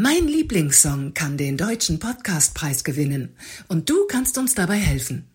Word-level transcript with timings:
Mein 0.00 0.28
Lieblingssong 0.28 1.12
kann 1.12 1.36
den 1.36 1.56
deutschen 1.56 1.98
Podcastpreis 1.98 2.84
gewinnen 2.84 3.34
und 3.66 3.90
du 3.90 4.06
kannst 4.06 4.38
uns 4.38 4.54
dabei 4.54 4.76
helfen. 4.76 5.28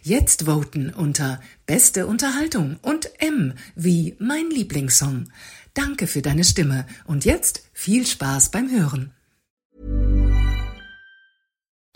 Jetzt 0.01 0.46
voten 0.46 0.95
unter 0.95 1.43
Beste 1.66 2.06
Unterhaltung 2.06 2.79
und 2.80 3.11
M 3.21 3.53
wie 3.74 4.16
mein 4.19 4.48
Lieblingssong. 4.48 5.28
Danke 5.74 6.06
für 6.06 6.22
deine 6.22 6.44
Stimme 6.44 6.86
und 7.04 7.26
jetzt 7.26 7.68
viel 7.74 8.06
Spaß 8.06 8.50
beim 8.50 8.70
Hören. 8.70 9.12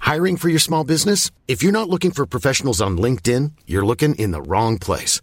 Hiring 0.02 0.36
for 0.36 0.50
your 0.50 0.60
small 0.60 0.84
business? 0.84 1.30
If 1.48 1.62
you're 1.62 1.72
not 1.72 1.88
looking 1.88 2.12
for 2.12 2.26
professionals 2.26 2.82
on 2.82 2.98
LinkedIn, 2.98 3.52
you're 3.66 3.86
looking 3.86 4.14
in 4.16 4.34
the 4.34 4.42
wrong 4.46 4.78
place. 4.78 5.22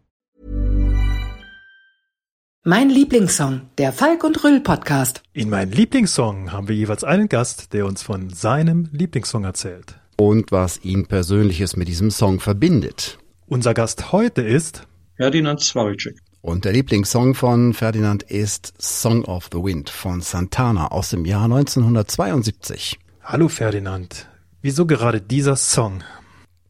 Mein 2.63 2.91
Lieblingssong, 2.91 3.61
der 3.79 3.91
Falk 3.91 4.23
und 4.23 4.43
Rüll 4.43 4.59
Podcast. 4.59 5.23
In 5.33 5.49
meinem 5.49 5.71
Lieblingssong 5.71 6.51
haben 6.51 6.67
wir 6.67 6.75
jeweils 6.75 7.03
einen 7.03 7.27
Gast, 7.27 7.73
der 7.73 7.87
uns 7.87 8.03
von 8.03 8.29
seinem 8.29 8.87
Lieblingssong 8.91 9.45
erzählt. 9.45 9.95
Und 10.15 10.51
was 10.51 10.85
ihn 10.85 11.07
Persönliches 11.07 11.75
mit 11.75 11.87
diesem 11.87 12.11
Song 12.11 12.39
verbindet. 12.39 13.17
Unser 13.47 13.73
Gast 13.73 14.11
heute 14.11 14.43
ist 14.43 14.87
Ferdinand 15.15 15.61
Zwarilczyk. 15.61 16.19
Und 16.41 16.63
der 16.63 16.73
Lieblingssong 16.73 17.33
von 17.33 17.73
Ferdinand 17.73 18.21
ist 18.21 18.79
Song 18.79 19.25
of 19.25 19.49
the 19.51 19.57
Wind 19.57 19.89
von 19.89 20.21
Santana 20.21 20.89
aus 20.89 21.09
dem 21.09 21.25
Jahr 21.25 21.45
1972. 21.45 22.99
Hallo 23.23 23.47
Ferdinand, 23.47 24.29
wieso 24.61 24.85
gerade 24.85 25.19
dieser 25.19 25.55
Song? 25.55 26.03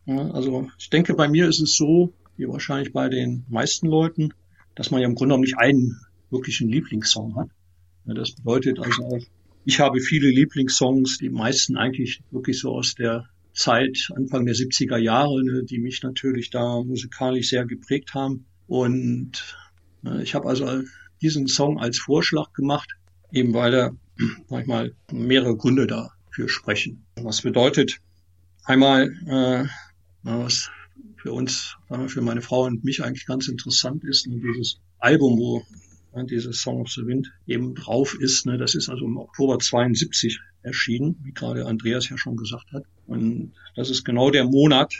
Ja, 0.05 0.21
also 0.31 0.69
ich 0.79 0.89
denke, 0.89 1.15
bei 1.15 1.27
mir 1.27 1.49
ist 1.49 1.59
es 1.59 1.75
so, 1.75 2.13
wie 2.37 2.47
wahrscheinlich 2.47 2.93
bei 2.93 3.09
den 3.09 3.45
meisten 3.49 3.87
Leuten, 3.87 4.33
dass 4.75 4.91
man 4.91 5.01
ja 5.01 5.07
im 5.07 5.15
Grunde 5.15 5.33
genommen 5.33 5.43
nicht 5.43 5.57
einen 5.57 5.99
wirklichen 6.29 6.69
Lieblingssong 6.69 7.35
hat. 7.35 7.49
Das 8.05 8.31
bedeutet 8.31 8.79
also 8.79 9.03
auch, 9.03 9.21
ich 9.65 9.79
habe 9.79 9.99
viele 9.99 10.29
Lieblingssongs, 10.29 11.17
die 11.17 11.29
meisten 11.29 11.77
eigentlich 11.77 12.21
wirklich 12.31 12.59
so 12.59 12.71
aus 12.71 12.95
der 12.95 13.27
Zeit 13.53 14.09
Anfang 14.15 14.45
der 14.45 14.55
70er 14.55 14.97
Jahre, 14.97 15.43
ne, 15.43 15.63
die 15.63 15.79
mich 15.79 16.01
natürlich 16.01 16.49
da 16.49 16.81
musikalisch 16.83 17.49
sehr 17.49 17.65
geprägt 17.65 18.13
haben. 18.13 18.45
Und 18.67 19.55
ne, 20.01 20.23
ich 20.23 20.33
habe 20.33 20.47
also 20.47 20.83
diesen 21.21 21.47
Song 21.47 21.79
als 21.79 21.99
Vorschlag 21.99 22.53
gemacht, 22.53 22.89
eben 23.31 23.53
weil 23.53 23.73
er 23.73 23.95
manchmal 24.49 24.93
mehrere 25.11 25.55
Gründe 25.55 25.85
dafür 25.85 26.49
sprechen. 26.49 27.05
Was 27.15 27.41
bedeutet 27.41 27.99
einmal, 28.63 29.11
äh, 29.27 29.65
was 30.23 30.71
für 31.21 31.31
uns, 31.33 31.75
für 32.07 32.21
meine 32.21 32.41
Frau 32.41 32.65
und 32.65 32.83
mich 32.83 33.03
eigentlich 33.03 33.25
ganz 33.25 33.47
interessant 33.47 34.03
ist. 34.03 34.27
Und 34.27 34.41
dieses 34.41 34.79
Album, 34.99 35.37
wo 35.37 35.63
dieses 36.29 36.61
Song 36.61 36.81
of 36.81 36.89
the 36.89 37.05
Wind 37.05 37.31
eben 37.47 37.75
drauf 37.75 38.17
ist, 38.19 38.45
ne, 38.45 38.57
das 38.57 38.75
ist 38.75 38.89
also 38.89 39.05
im 39.05 39.17
Oktober 39.17 39.59
72 39.59 40.39
erschienen, 40.63 41.17
wie 41.23 41.31
gerade 41.31 41.65
Andreas 41.65 42.09
ja 42.09 42.17
schon 42.17 42.35
gesagt 42.35 42.71
hat. 42.71 42.83
Und 43.05 43.53
das 43.75 43.89
ist 43.89 44.03
genau 44.03 44.31
der 44.31 44.45
Monat, 44.45 44.93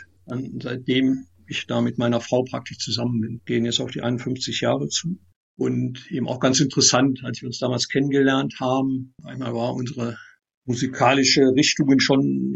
seitdem 0.60 1.26
ich 1.46 1.66
da 1.66 1.80
mit 1.80 1.98
meiner 1.98 2.20
Frau 2.20 2.44
praktisch 2.44 2.78
zusammen 2.78 3.20
bin. 3.20 3.40
Gehen 3.44 3.64
jetzt 3.64 3.80
auf 3.80 3.90
die 3.90 4.02
51 4.02 4.60
Jahre 4.60 4.88
zu. 4.88 5.18
Und 5.56 6.10
eben 6.10 6.28
auch 6.28 6.40
ganz 6.40 6.60
interessant, 6.60 7.20
als 7.24 7.42
wir 7.42 7.48
uns 7.48 7.58
damals 7.58 7.88
kennengelernt 7.88 8.54
haben, 8.58 9.12
einmal 9.22 9.52
war 9.54 9.74
unsere 9.74 10.16
musikalische 10.64 11.42
Richtungen 11.54 12.00
schon 12.00 12.54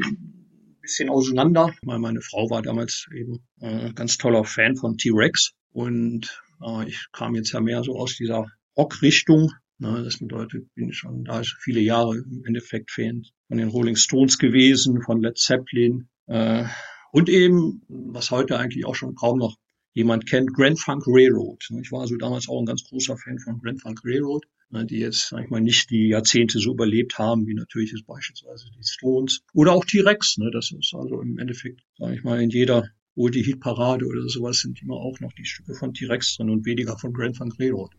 bisschen 0.86 1.10
auseinander, 1.10 1.74
weil 1.82 1.98
meine 1.98 2.20
Frau 2.20 2.48
war 2.48 2.62
damals 2.62 3.06
eben 3.12 3.44
äh, 3.60 3.92
ganz 3.92 4.18
toller 4.18 4.44
Fan 4.44 4.76
von 4.76 4.96
T-Rex 4.96 5.50
und 5.72 6.40
äh, 6.64 6.88
ich 6.88 7.06
kam 7.12 7.34
jetzt 7.34 7.52
ja 7.52 7.60
mehr 7.60 7.82
so 7.82 7.96
aus 7.96 8.16
dieser 8.16 8.46
Rock-Richtung. 8.76 9.52
Ne, 9.78 10.02
das 10.04 10.18
bedeutet, 10.18 10.72
bin 10.74 10.88
ich 10.88 10.96
schon 10.96 11.24
da 11.24 11.42
viele 11.60 11.80
Jahre 11.80 12.16
im 12.16 12.44
Endeffekt 12.46 12.90
Fan 12.90 13.24
von 13.48 13.58
den 13.58 13.68
Rolling 13.68 13.96
Stones 13.96 14.38
gewesen, 14.38 15.02
von 15.02 15.20
Led 15.20 15.36
Zeppelin 15.36 16.08
äh, 16.28 16.64
und 17.10 17.28
eben, 17.28 17.82
was 17.88 18.30
heute 18.30 18.58
eigentlich 18.58 18.86
auch 18.86 18.94
schon 18.94 19.16
kaum 19.16 19.38
noch 19.38 19.56
jemand 19.92 20.26
kennt, 20.26 20.54
Grand 20.54 20.78
Funk 20.78 21.04
Railroad. 21.06 21.68
Ich 21.82 21.90
war 21.90 22.02
also 22.02 22.16
damals 22.16 22.48
auch 22.48 22.60
ein 22.60 22.66
ganz 22.66 22.84
großer 22.84 23.16
Fan 23.16 23.38
von 23.38 23.58
Grand 23.58 23.82
Funk 23.82 24.00
Railroad. 24.04 24.44
Ne, 24.68 24.84
die 24.84 24.98
jetzt, 24.98 25.28
sag 25.28 25.44
ich 25.44 25.50
mal, 25.50 25.60
nicht 25.60 25.90
die 25.90 26.08
Jahrzehnte 26.08 26.58
so 26.58 26.72
überlebt 26.72 27.18
haben, 27.18 27.46
wie 27.46 27.54
natürlich 27.54 27.92
jetzt 27.92 28.04
beispielsweise 28.06 28.66
die 28.76 28.84
Stones 28.84 29.42
oder 29.54 29.72
auch 29.72 29.84
T-Rex. 29.84 30.38
Ne? 30.38 30.50
Das 30.52 30.72
ist 30.72 30.92
also 30.92 31.20
im 31.20 31.38
Endeffekt, 31.38 31.82
sage 31.96 32.16
ich 32.16 32.24
mal, 32.24 32.42
in 32.42 32.50
jeder 32.50 32.88
wohl 33.14 33.30
die 33.30 33.42
Hitparade 33.42 34.04
oder 34.06 34.28
sowas 34.28 34.58
sind 34.58 34.82
immer 34.82 34.96
auch 34.96 35.20
noch 35.20 35.32
die 35.32 35.44
Stücke 35.44 35.74
von 35.74 35.94
T-Rex 35.94 36.36
drin 36.36 36.50
und 36.50 36.66
weniger 36.66 36.98
von 36.98 37.12
Grand 37.12 37.36
Funk 37.36 37.54
Railroad. 37.58 37.92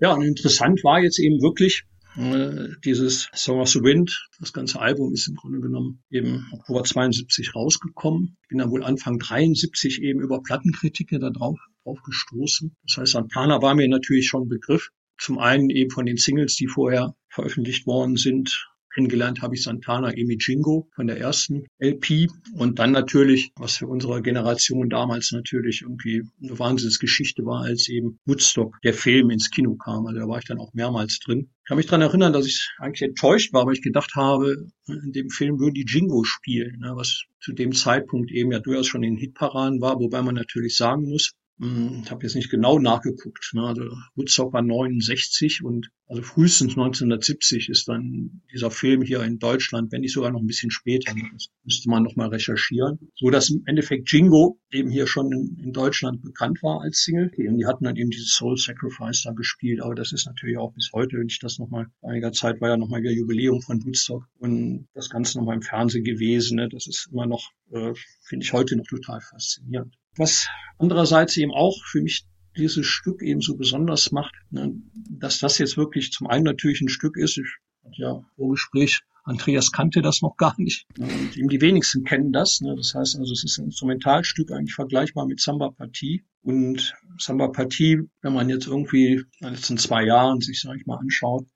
Ja, 0.00 0.14
und 0.14 0.22
interessant 0.22 0.82
war 0.84 1.00
jetzt 1.00 1.18
eben 1.18 1.40
wirklich 1.40 1.84
äh, 2.16 2.68
dieses 2.84 3.28
Song 3.34 3.60
of 3.60 3.68
the 3.68 3.82
Wind. 3.82 4.28
Das 4.40 4.52
ganze 4.52 4.80
Album 4.80 5.12
ist 5.12 5.28
im 5.28 5.36
Grunde 5.36 5.60
genommen 5.60 6.02
eben 6.10 6.46
Oktober 6.52 6.82
72 6.82 7.54
rausgekommen. 7.54 8.36
Ich 8.42 8.48
bin 8.48 8.58
dann 8.58 8.70
wohl 8.70 8.82
Anfang 8.82 9.18
73 9.18 10.02
eben 10.02 10.20
über 10.20 10.42
Plattenkritiker 10.42 11.18
da 11.18 11.30
drauf, 11.30 11.58
drauf 11.84 12.00
gestoßen. 12.02 12.74
Das 12.86 12.96
heißt, 12.96 13.12
Santana 13.12 13.60
war 13.60 13.74
mir 13.74 13.88
natürlich 13.88 14.28
schon 14.28 14.44
ein 14.44 14.48
Begriff. 14.48 14.90
Zum 15.18 15.38
einen 15.38 15.70
eben 15.70 15.90
von 15.90 16.06
den 16.06 16.16
Singles, 16.16 16.56
die 16.56 16.66
vorher 16.66 17.14
veröffentlicht 17.28 17.86
worden 17.86 18.16
sind. 18.16 18.66
Kennengelernt 18.96 19.42
habe 19.42 19.54
ich 19.54 19.62
Santana 19.62 20.10
Emi 20.10 20.38
Jingo 20.40 20.88
von 20.94 21.06
der 21.06 21.18
ersten 21.18 21.66
LP 21.78 22.28
und 22.54 22.78
dann 22.78 22.92
natürlich, 22.92 23.52
was 23.56 23.76
für 23.76 23.86
unsere 23.86 24.22
Generation 24.22 24.88
damals 24.88 25.32
natürlich 25.32 25.82
irgendwie 25.82 26.22
eine 26.42 26.58
Wahnsinnsgeschichte 26.58 27.44
war, 27.44 27.64
als 27.64 27.90
eben 27.90 28.18
Woodstock, 28.24 28.78
der 28.84 28.94
Film 28.94 29.28
ins 29.28 29.50
Kino 29.50 29.76
kam. 29.76 30.06
Also 30.06 30.20
da 30.20 30.28
war 30.28 30.38
ich 30.38 30.46
dann 30.46 30.58
auch 30.58 30.72
mehrmals 30.72 31.18
drin. 31.18 31.50
Ich 31.62 31.68
kann 31.68 31.76
mich 31.76 31.84
daran 31.84 32.00
erinnern, 32.00 32.32
dass 32.32 32.46
ich 32.46 32.70
eigentlich 32.78 33.06
enttäuscht 33.06 33.52
war, 33.52 33.66
weil 33.66 33.74
ich 33.74 33.82
gedacht 33.82 34.14
habe, 34.14 34.66
in 34.88 35.12
dem 35.12 35.28
Film 35.28 35.58
würden 35.58 35.74
die 35.74 35.84
Jingo 35.86 36.24
spielen, 36.24 36.78
ne, 36.78 36.92
was 36.96 37.24
zu 37.38 37.52
dem 37.52 37.72
Zeitpunkt 37.72 38.32
eben 38.32 38.50
ja 38.50 38.60
durchaus 38.60 38.86
schon 38.86 39.02
in 39.02 39.18
Hitparaden 39.18 39.82
war, 39.82 40.00
wobei 40.00 40.22
man 40.22 40.34
natürlich 40.34 40.74
sagen 40.74 41.02
muss, 41.06 41.32
ich 41.58 42.10
habe 42.10 42.22
jetzt 42.22 42.34
nicht 42.34 42.50
genau 42.50 42.78
nachgeguckt. 42.78 43.52
Ne? 43.54 43.62
Also 43.62 43.84
Woodstock 44.14 44.52
war 44.52 44.60
69 44.60 45.64
und 45.64 45.90
also 46.06 46.22
frühestens 46.22 46.72
1970 46.72 47.70
ist 47.70 47.88
dann 47.88 48.42
dieser 48.52 48.70
Film 48.70 49.02
hier 49.02 49.22
in 49.22 49.38
Deutschland, 49.38 49.90
wenn 49.90 50.02
nicht 50.02 50.12
sogar 50.12 50.30
noch 50.30 50.40
ein 50.40 50.46
bisschen 50.46 50.70
später. 50.70 51.14
Ne? 51.14 51.22
Das 51.32 51.48
müsste 51.64 51.88
man 51.88 52.02
nochmal 52.02 52.28
recherchieren. 52.28 53.10
So 53.14 53.30
dass 53.30 53.48
im 53.48 53.62
Endeffekt 53.64 54.12
Jingo 54.12 54.60
eben 54.70 54.90
hier 54.90 55.06
schon 55.06 55.32
in, 55.32 55.56
in, 55.64 55.72
Deutschland 55.72 56.20
bekannt 56.20 56.62
war 56.62 56.82
als 56.82 57.02
Single. 57.02 57.30
Und 57.48 57.56
die 57.56 57.66
hatten 57.66 57.84
dann 57.84 57.96
eben 57.96 58.10
dieses 58.10 58.34
Soul 58.34 58.58
Sacrifice 58.58 59.22
da 59.22 59.32
gespielt. 59.32 59.80
Aber 59.80 59.94
das 59.94 60.12
ist 60.12 60.26
natürlich 60.26 60.58
auch 60.58 60.74
bis 60.74 60.90
heute, 60.92 61.16
wenn 61.16 61.28
ich 61.28 61.38
das 61.38 61.58
nochmal, 61.58 61.86
einiger 62.02 62.32
Zeit 62.32 62.60
war 62.60 62.68
ja 62.68 62.76
nochmal 62.76 63.00
der 63.00 63.14
Jubiläum 63.14 63.62
von 63.62 63.82
Woodstock 63.82 64.28
und 64.38 64.88
das 64.92 65.08
Ganze 65.08 65.38
nochmal 65.38 65.56
im 65.56 65.62
Fernsehen 65.62 66.04
gewesen. 66.04 66.56
Ne? 66.56 66.68
Das 66.68 66.86
ist 66.86 67.08
immer 67.10 67.26
noch, 67.26 67.50
äh, 67.70 67.94
finde 68.20 68.44
ich 68.44 68.52
heute 68.52 68.76
noch 68.76 68.86
total 68.86 69.22
faszinierend. 69.22 69.96
Was 70.16 70.48
andererseits 70.78 71.36
eben 71.36 71.52
auch 71.52 71.82
für 71.84 72.02
mich 72.02 72.26
dieses 72.56 72.86
Stück 72.86 73.22
eben 73.22 73.40
so 73.40 73.56
besonders 73.56 74.12
macht, 74.12 74.34
ne, 74.50 74.74
dass 75.10 75.38
das 75.38 75.58
jetzt 75.58 75.76
wirklich 75.76 76.10
zum 76.10 76.26
einen 76.26 76.44
natürlich 76.44 76.80
ein 76.80 76.88
Stück 76.88 77.16
ist. 77.16 77.38
Ich 77.38 77.46
hatte 77.84 78.02
ja 78.02 78.24
Vorgespräch, 78.36 79.02
Andreas 79.24 79.72
kannte 79.72 80.02
das 80.02 80.22
noch 80.22 80.36
gar 80.36 80.54
nicht. 80.58 80.86
Ne, 80.98 81.06
und 81.06 81.36
eben 81.36 81.48
die 81.48 81.60
wenigsten 81.60 82.04
kennen 82.04 82.32
das. 82.32 82.60
Ne, 82.60 82.74
das 82.76 82.94
heißt 82.94 83.16
also, 83.18 83.32
es 83.32 83.44
ist 83.44 83.58
ein 83.58 83.66
Instrumentalstück 83.66 84.52
eigentlich 84.52 84.74
vergleichbar 84.74 85.26
mit 85.26 85.40
Samba 85.40 85.70
Partie. 85.70 86.24
Und 86.42 86.94
Samba 87.18 87.48
Partie, 87.48 88.02
wenn 88.22 88.32
man 88.32 88.48
jetzt 88.48 88.66
irgendwie 88.66 89.14
in 89.14 89.26
den 89.42 89.54
letzten 89.54 89.78
zwei 89.78 90.04
Jahren 90.04 90.40
sich, 90.40 90.60
sag 90.60 90.76
ich 90.76 90.86
mal, 90.86 90.98
anschaut, 90.98 91.46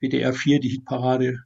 WDR 0.00 0.32
4, 0.32 0.58
die 0.58 0.70
Hitparade 0.70 1.38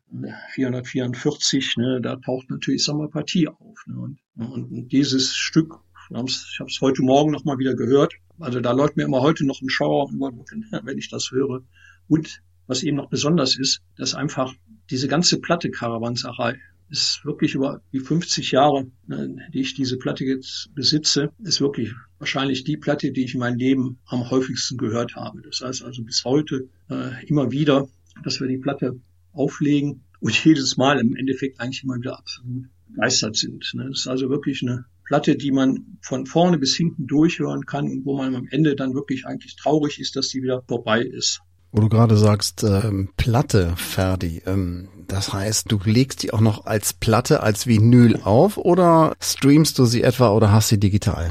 444, 0.55 1.77
ne, 1.77 2.01
da 2.03 2.17
taucht 2.17 2.51
natürlich 2.51 2.83
Samba 2.83 3.09
Partie 3.09 3.49
auf. 3.49 3.79
Ne, 3.87 3.99
und, 3.99 4.19
und 4.37 4.89
dieses 4.89 5.37
Stück 5.37 5.81
ich 6.11 6.61
habe 6.61 6.70
es 6.70 6.81
heute 6.81 7.03
Morgen 7.03 7.32
noch 7.32 7.44
mal 7.44 7.58
wieder 7.58 7.75
gehört. 7.75 8.14
Also 8.38 8.61
da 8.61 8.73
läuft 8.73 8.97
mir 8.97 9.05
immer 9.05 9.23
heute 9.23 9.44
noch 9.47 9.61
ein 9.61 9.70
Schauer 9.70 10.08
wenn 10.11 10.99
ich 10.99 11.08
das 11.08 11.31
höre. 11.31 11.62
Und 12.08 12.43
was 12.67 12.82
eben 12.82 12.97
noch 12.97 13.08
besonders 13.08 13.56
ist, 13.56 13.81
dass 13.97 14.14
einfach 14.14 14.55
diese 14.91 15.08
ganze 15.08 15.41
Platte 15.41 15.70
Karawanserei 15.70 16.58
ist 16.88 17.25
wirklich 17.25 17.55
über 17.55 17.82
die 17.93 17.99
50 17.99 18.53
Jahre, 18.53 18.87
ne, 19.08 19.37
die 19.53 19.61
ich 19.61 19.75
diese 19.75 19.99
Platte 19.99 20.25
jetzt 20.25 20.73
besitze, 20.75 21.32
ist 21.43 21.61
wirklich 21.61 21.93
wahrscheinlich 22.19 22.62
die 22.62 22.76
Platte, 22.76 23.11
die 23.11 23.25
ich 23.25 23.35
in 23.35 23.41
meinem 23.41 23.59
Leben 23.59 23.99
am 24.06 24.31
häufigsten 24.31 24.76
gehört 24.76 25.17
habe. 25.17 25.43
Das 25.43 25.61
heißt 25.61 25.82
also 25.82 26.05
bis 26.05 26.25
heute 26.25 26.69
äh, 26.88 27.26
immer 27.26 27.50
wieder, 27.50 27.88
dass 28.23 28.41
wir 28.41 28.47
die 28.47 28.59
Platte 28.59 29.00
auflegen 29.32 30.05
und 30.20 30.44
jedes 30.44 30.76
Mal 30.76 31.00
im 31.00 31.17
Endeffekt 31.17 31.61
eigentlich 31.61 31.82
immer 31.82 31.97
wieder 31.97 32.19
absolut 32.19 32.67
begeistert 32.88 33.37
sind. 33.37 33.69
Ne? 33.75 33.88
Das 33.88 34.00
ist 34.00 34.06
also 34.06 34.31
wirklich 34.31 34.62
eine 34.62 34.85
Platte, 35.06 35.37
die 35.37 35.53
man 35.53 35.99
von 36.03 36.26
vorne 36.26 36.58
bis 36.58 36.76
hinten 36.76 37.06
durchhören 37.06 37.64
kann 37.64 37.87
und 37.87 38.05
wo 38.05 38.17
man 38.17 38.35
am 38.35 38.47
Ende 38.50 38.76
dann 38.76 38.94
wirklich 38.94 39.26
eigentlich 39.26 39.56
traurig 39.56 40.00
ist, 40.00 40.17
dass 40.17 40.29
die 40.29 40.43
wieder 40.43 40.62
vorbei 40.67 41.00
ist. 41.00 41.41
Wo 41.73 41.81
du 41.81 41.88
gerade 41.88 42.17
sagst, 42.17 42.62
ähm, 42.64 43.11
Platte, 43.17 43.75
Ferdi, 43.76 44.43
ähm, 44.47 44.88
das 45.08 45.32
heißt, 45.32 45.70
du 45.70 45.79
legst 45.85 46.23
die 46.23 46.32
auch 46.32 46.41
noch 46.41 46.67
als 46.67 46.93
Platte, 46.93 47.43
als 47.43 47.67
Vinyl 47.67 48.20
auf 48.23 48.56
oder 48.56 49.14
streamst 49.20 49.79
du 49.79 49.85
sie 49.85 50.03
etwa 50.03 50.31
oder 50.31 50.53
hast 50.53 50.69
sie 50.69 50.81
digital? 50.81 51.31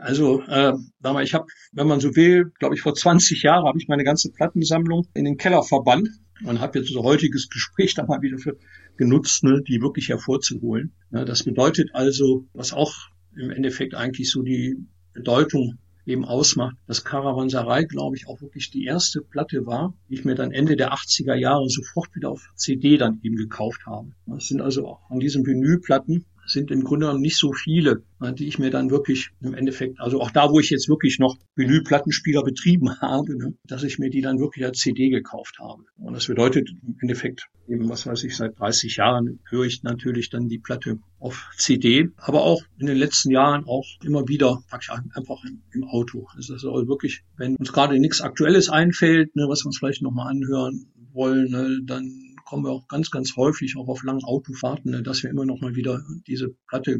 Also, 0.00 0.42
äh, 0.42 0.72
mal, 1.02 1.22
ich 1.22 1.34
habe, 1.34 1.46
wenn 1.72 1.86
man 1.86 2.00
so 2.00 2.14
will, 2.16 2.52
glaube 2.58 2.74
ich, 2.74 2.82
vor 2.82 2.94
20 2.94 3.42
Jahren 3.42 3.66
habe 3.66 3.78
ich 3.78 3.88
meine 3.88 4.04
ganze 4.04 4.30
Plattensammlung 4.32 5.06
in 5.14 5.24
den 5.24 5.36
Keller 5.36 5.62
verbannt 5.62 6.08
und 6.44 6.60
habe 6.60 6.78
jetzt 6.78 6.90
unser 6.90 7.04
heutiges 7.04 7.48
Gespräch 7.48 7.94
da 7.94 8.04
mal 8.04 8.20
wieder 8.20 8.38
für 8.38 8.56
genutzt, 8.96 9.44
ne, 9.44 9.62
die 9.66 9.80
wirklich 9.80 10.08
hervorzuholen. 10.08 10.92
Ja, 11.10 11.24
das 11.24 11.44
bedeutet 11.44 11.90
also, 11.94 12.46
was 12.52 12.72
auch 12.72 12.92
im 13.36 13.50
Endeffekt 13.50 13.94
eigentlich 13.94 14.30
so 14.30 14.42
die 14.42 14.76
Bedeutung 15.12 15.78
eben 16.06 16.24
ausmacht, 16.24 16.76
dass 16.86 17.04
Karawanserei, 17.04 17.84
glaube 17.84 18.16
ich, 18.16 18.28
auch 18.28 18.40
wirklich 18.40 18.70
die 18.70 18.84
erste 18.84 19.22
Platte 19.22 19.66
war, 19.66 19.94
die 20.08 20.14
ich 20.14 20.24
mir 20.24 20.34
dann 20.34 20.52
Ende 20.52 20.76
der 20.76 20.92
80er 20.92 21.34
Jahre 21.34 21.68
sofort 21.70 22.14
wieder 22.14 22.30
auf 22.30 22.52
CD 22.56 22.98
dann 22.98 23.20
eben 23.22 23.36
gekauft 23.36 23.86
habe. 23.86 24.12
Das 24.26 24.48
sind 24.48 24.60
also 24.60 24.86
auch 24.86 25.10
an 25.10 25.20
diesen 25.20 25.46
Vinylplatten 25.46 26.26
sind 26.54 26.70
im 26.70 26.84
Grunde 26.84 27.06
genommen 27.06 27.20
nicht 27.20 27.36
so 27.36 27.52
viele, 27.52 28.02
ne, 28.20 28.32
die 28.32 28.48
ich 28.48 28.58
mir 28.58 28.70
dann 28.70 28.90
wirklich 28.90 29.28
im 29.42 29.52
Endeffekt, 29.52 30.00
also 30.00 30.20
auch 30.20 30.30
da, 30.30 30.50
wo 30.50 30.58
ich 30.58 30.70
jetzt 30.70 30.88
wirklich 30.88 31.18
noch 31.18 31.36
Vinylplattenspieler 31.56 32.42
betrieben 32.42 32.90
habe, 33.02 33.36
ne, 33.36 33.54
dass 33.64 33.82
ich 33.82 33.98
mir 33.98 34.08
die 34.08 34.22
dann 34.22 34.38
wirklich 34.38 34.64
als 34.64 34.78
CD 34.78 35.10
gekauft 35.10 35.58
habe. 35.60 35.84
Und 35.98 36.14
das 36.14 36.26
bedeutet 36.26 36.70
im 36.70 36.96
Endeffekt 37.02 37.48
eben, 37.68 37.88
was 37.88 38.06
weiß 38.06 38.24
ich, 38.24 38.36
seit 38.36 38.58
30 38.58 38.96
Jahren 38.96 39.40
höre 39.50 39.64
ich 39.64 39.82
natürlich 39.82 40.30
dann 40.30 40.48
die 40.48 40.58
Platte 40.58 40.98
auf 41.18 41.50
CD, 41.56 42.08
aber 42.16 42.42
auch 42.42 42.62
in 42.78 42.86
den 42.86 42.96
letzten 42.96 43.30
Jahren 43.30 43.64
auch 43.66 43.86
immer 44.02 44.28
wieder 44.28 44.62
einfach 44.70 45.42
im 45.72 45.84
Auto. 45.84 46.26
Das 46.36 46.48
ist 46.48 46.64
also 46.64 46.88
wirklich, 46.88 47.22
wenn 47.36 47.56
uns 47.56 47.72
gerade 47.72 47.98
nichts 47.98 48.20
Aktuelles 48.20 48.68
einfällt, 48.70 49.36
ne, 49.36 49.46
was 49.48 49.64
wir 49.64 49.66
uns 49.66 49.78
vielleicht 49.78 50.02
nochmal 50.02 50.30
anhören 50.30 50.86
wollen, 51.12 51.50
ne, 51.50 51.80
dann 51.84 52.33
kommen 52.54 52.66
wir 52.66 52.70
auch 52.70 52.86
ganz, 52.86 53.10
ganz 53.10 53.34
häufig 53.34 53.76
auch 53.76 53.88
auf 53.88 54.04
langen 54.04 54.22
Autofahrten, 54.22 54.92
ne, 54.92 55.02
dass 55.02 55.24
wir 55.24 55.30
immer 55.30 55.44
noch 55.44 55.60
mal 55.60 55.74
wieder 55.74 56.04
diese 56.28 56.54
Platte 56.68 56.96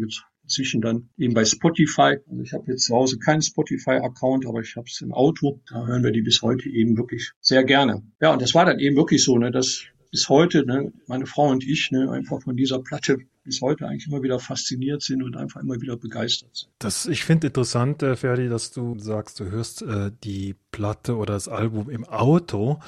zwischen 0.48 0.80
dann 0.80 1.10
eben 1.16 1.32
bei 1.32 1.44
Spotify. 1.44 2.16
Also 2.28 2.42
ich 2.42 2.52
habe 2.52 2.72
jetzt 2.72 2.86
zu 2.86 2.94
Hause 2.96 3.20
keinen 3.20 3.40
Spotify-Account, 3.40 4.46
aber 4.46 4.62
ich 4.62 4.74
habe 4.74 4.88
es 4.90 5.00
im 5.00 5.12
Auto. 5.12 5.60
Da 5.70 5.86
hören 5.86 6.02
wir 6.02 6.10
die 6.10 6.22
bis 6.22 6.42
heute 6.42 6.68
eben 6.68 6.96
wirklich 6.96 7.30
sehr 7.40 7.62
gerne. 7.62 8.02
Ja, 8.20 8.32
und 8.32 8.42
das 8.42 8.52
war 8.56 8.64
dann 8.64 8.80
eben 8.80 8.96
wirklich 8.96 9.22
so, 9.22 9.38
ne, 9.38 9.52
dass 9.52 9.84
bis 10.10 10.28
heute, 10.28 10.66
ne, 10.66 10.92
meine 11.06 11.26
Frau 11.26 11.48
und 11.50 11.64
ich, 11.64 11.92
ne, 11.92 12.10
einfach 12.10 12.42
von 12.42 12.56
dieser 12.56 12.80
Platte 12.80 13.18
bis 13.44 13.60
heute 13.60 13.86
eigentlich 13.86 14.08
immer 14.08 14.24
wieder 14.24 14.40
fasziniert 14.40 15.02
sind 15.02 15.22
und 15.22 15.36
einfach 15.36 15.60
immer 15.60 15.80
wieder 15.80 15.96
begeistert 15.96 16.50
sind. 16.56 16.72
Das, 16.80 17.06
ich 17.06 17.24
finde 17.24 17.46
interessant, 17.46 18.02
äh, 18.02 18.16
Ferdi, 18.16 18.48
dass 18.48 18.72
du 18.72 18.98
sagst, 18.98 19.38
du 19.38 19.44
hörst 19.44 19.82
äh, 19.82 20.10
die 20.24 20.56
Platte 20.72 21.16
oder 21.16 21.34
das 21.34 21.46
Album 21.46 21.90
im 21.90 22.04
Auto. 22.04 22.80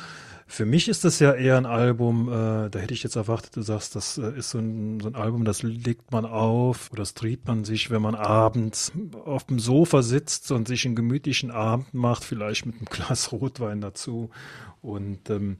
Für 0.48 0.64
mich 0.64 0.88
ist 0.88 1.04
das 1.04 1.18
ja 1.18 1.32
eher 1.32 1.56
ein 1.56 1.66
Album, 1.66 2.28
äh, 2.28 2.70
da 2.70 2.78
hätte 2.78 2.94
ich 2.94 3.02
jetzt 3.02 3.16
erwartet, 3.16 3.56
du 3.56 3.62
sagst, 3.62 3.96
das 3.96 4.16
äh, 4.16 4.30
ist 4.38 4.50
so 4.50 4.58
ein, 4.58 5.00
so 5.00 5.08
ein 5.08 5.16
Album, 5.16 5.44
das 5.44 5.64
legt 5.64 6.12
man 6.12 6.24
auf 6.24 6.90
oder 6.92 7.02
das 7.02 7.14
trieb 7.14 7.48
man 7.48 7.64
sich, 7.64 7.90
wenn 7.90 8.00
man 8.00 8.14
abends 8.14 8.92
auf 9.24 9.44
dem 9.44 9.58
Sofa 9.58 10.02
sitzt 10.02 10.52
und 10.52 10.68
sich 10.68 10.86
einen 10.86 10.94
gemütlichen 10.94 11.50
Abend 11.50 11.92
macht, 11.94 12.22
vielleicht 12.22 12.64
mit 12.64 12.76
einem 12.76 12.84
Glas 12.90 13.32
Rotwein 13.32 13.80
dazu 13.80 14.30
und 14.86 15.28
ähm, 15.30 15.56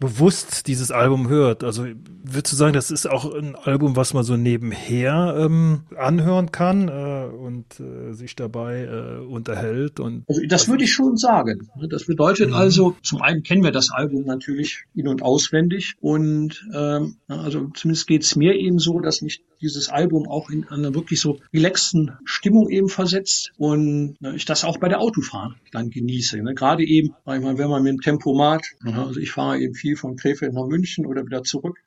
bewusst 0.00 0.66
dieses 0.66 0.90
Album 0.90 1.28
hört. 1.28 1.62
Also 1.62 1.86
würdest 2.24 2.52
du 2.52 2.56
sagen, 2.56 2.72
das 2.72 2.90
ist 2.90 3.08
auch 3.08 3.32
ein 3.34 3.54
Album, 3.54 3.96
was 3.96 4.14
man 4.14 4.24
so 4.24 4.36
nebenher 4.36 5.36
ähm, 5.38 5.82
anhören 5.96 6.50
kann 6.50 6.88
äh, 6.88 7.26
und 7.26 7.78
äh, 7.78 8.12
sich 8.12 8.34
dabei 8.34 8.84
äh, 8.84 9.24
unterhält? 9.24 10.00
Und 10.00 10.24
also 10.28 10.40
das 10.48 10.68
würde 10.68 10.84
ich 10.84 10.92
schon 10.92 11.16
sagen. 11.16 11.68
Das 11.88 12.06
bedeutet 12.06 12.50
mhm. 12.50 12.56
also, 12.56 12.96
zum 13.02 13.20
einen 13.20 13.42
kennen 13.42 13.62
wir 13.62 13.72
das 13.72 13.90
Album 13.90 14.24
natürlich 14.24 14.84
in- 14.94 15.08
und 15.08 15.22
auswendig 15.22 15.94
und 16.00 16.66
ähm, 16.74 17.16
also 17.28 17.68
zumindest 17.74 18.06
geht's 18.06 18.36
mir 18.36 18.54
eben 18.54 18.78
so, 18.78 19.00
dass 19.00 19.20
mich 19.20 19.42
dieses 19.60 19.88
Album 19.88 20.28
auch 20.28 20.50
in 20.50 20.68
einer 20.68 20.94
wirklich 20.94 21.20
so 21.20 21.38
relaxten 21.52 22.12
Stimmung 22.24 22.68
eben 22.70 22.88
versetzt 22.88 23.52
und 23.56 24.16
äh, 24.22 24.34
ich 24.34 24.44
das 24.44 24.64
auch 24.64 24.78
bei 24.78 24.88
der 24.88 25.00
Autofahren 25.00 25.56
dann 25.70 25.90
genieße. 25.90 26.42
Ne? 26.42 26.54
Gerade 26.54 26.84
eben, 26.84 27.14
wenn 27.24 27.42
man 27.42 27.82
mit 27.82 27.92
dem 27.92 28.00
Tempomat 28.00 28.61
Tempomat. 28.62 29.06
Also 29.06 29.20
ich 29.20 29.30
fahre 29.32 29.58
eben 29.58 29.74
viel 29.74 29.96
von 29.96 30.16
Krefeld 30.16 30.54
nach 30.54 30.66
München 30.66 31.06
oder 31.06 31.24
wieder 31.24 31.42
zurück. 31.42 31.78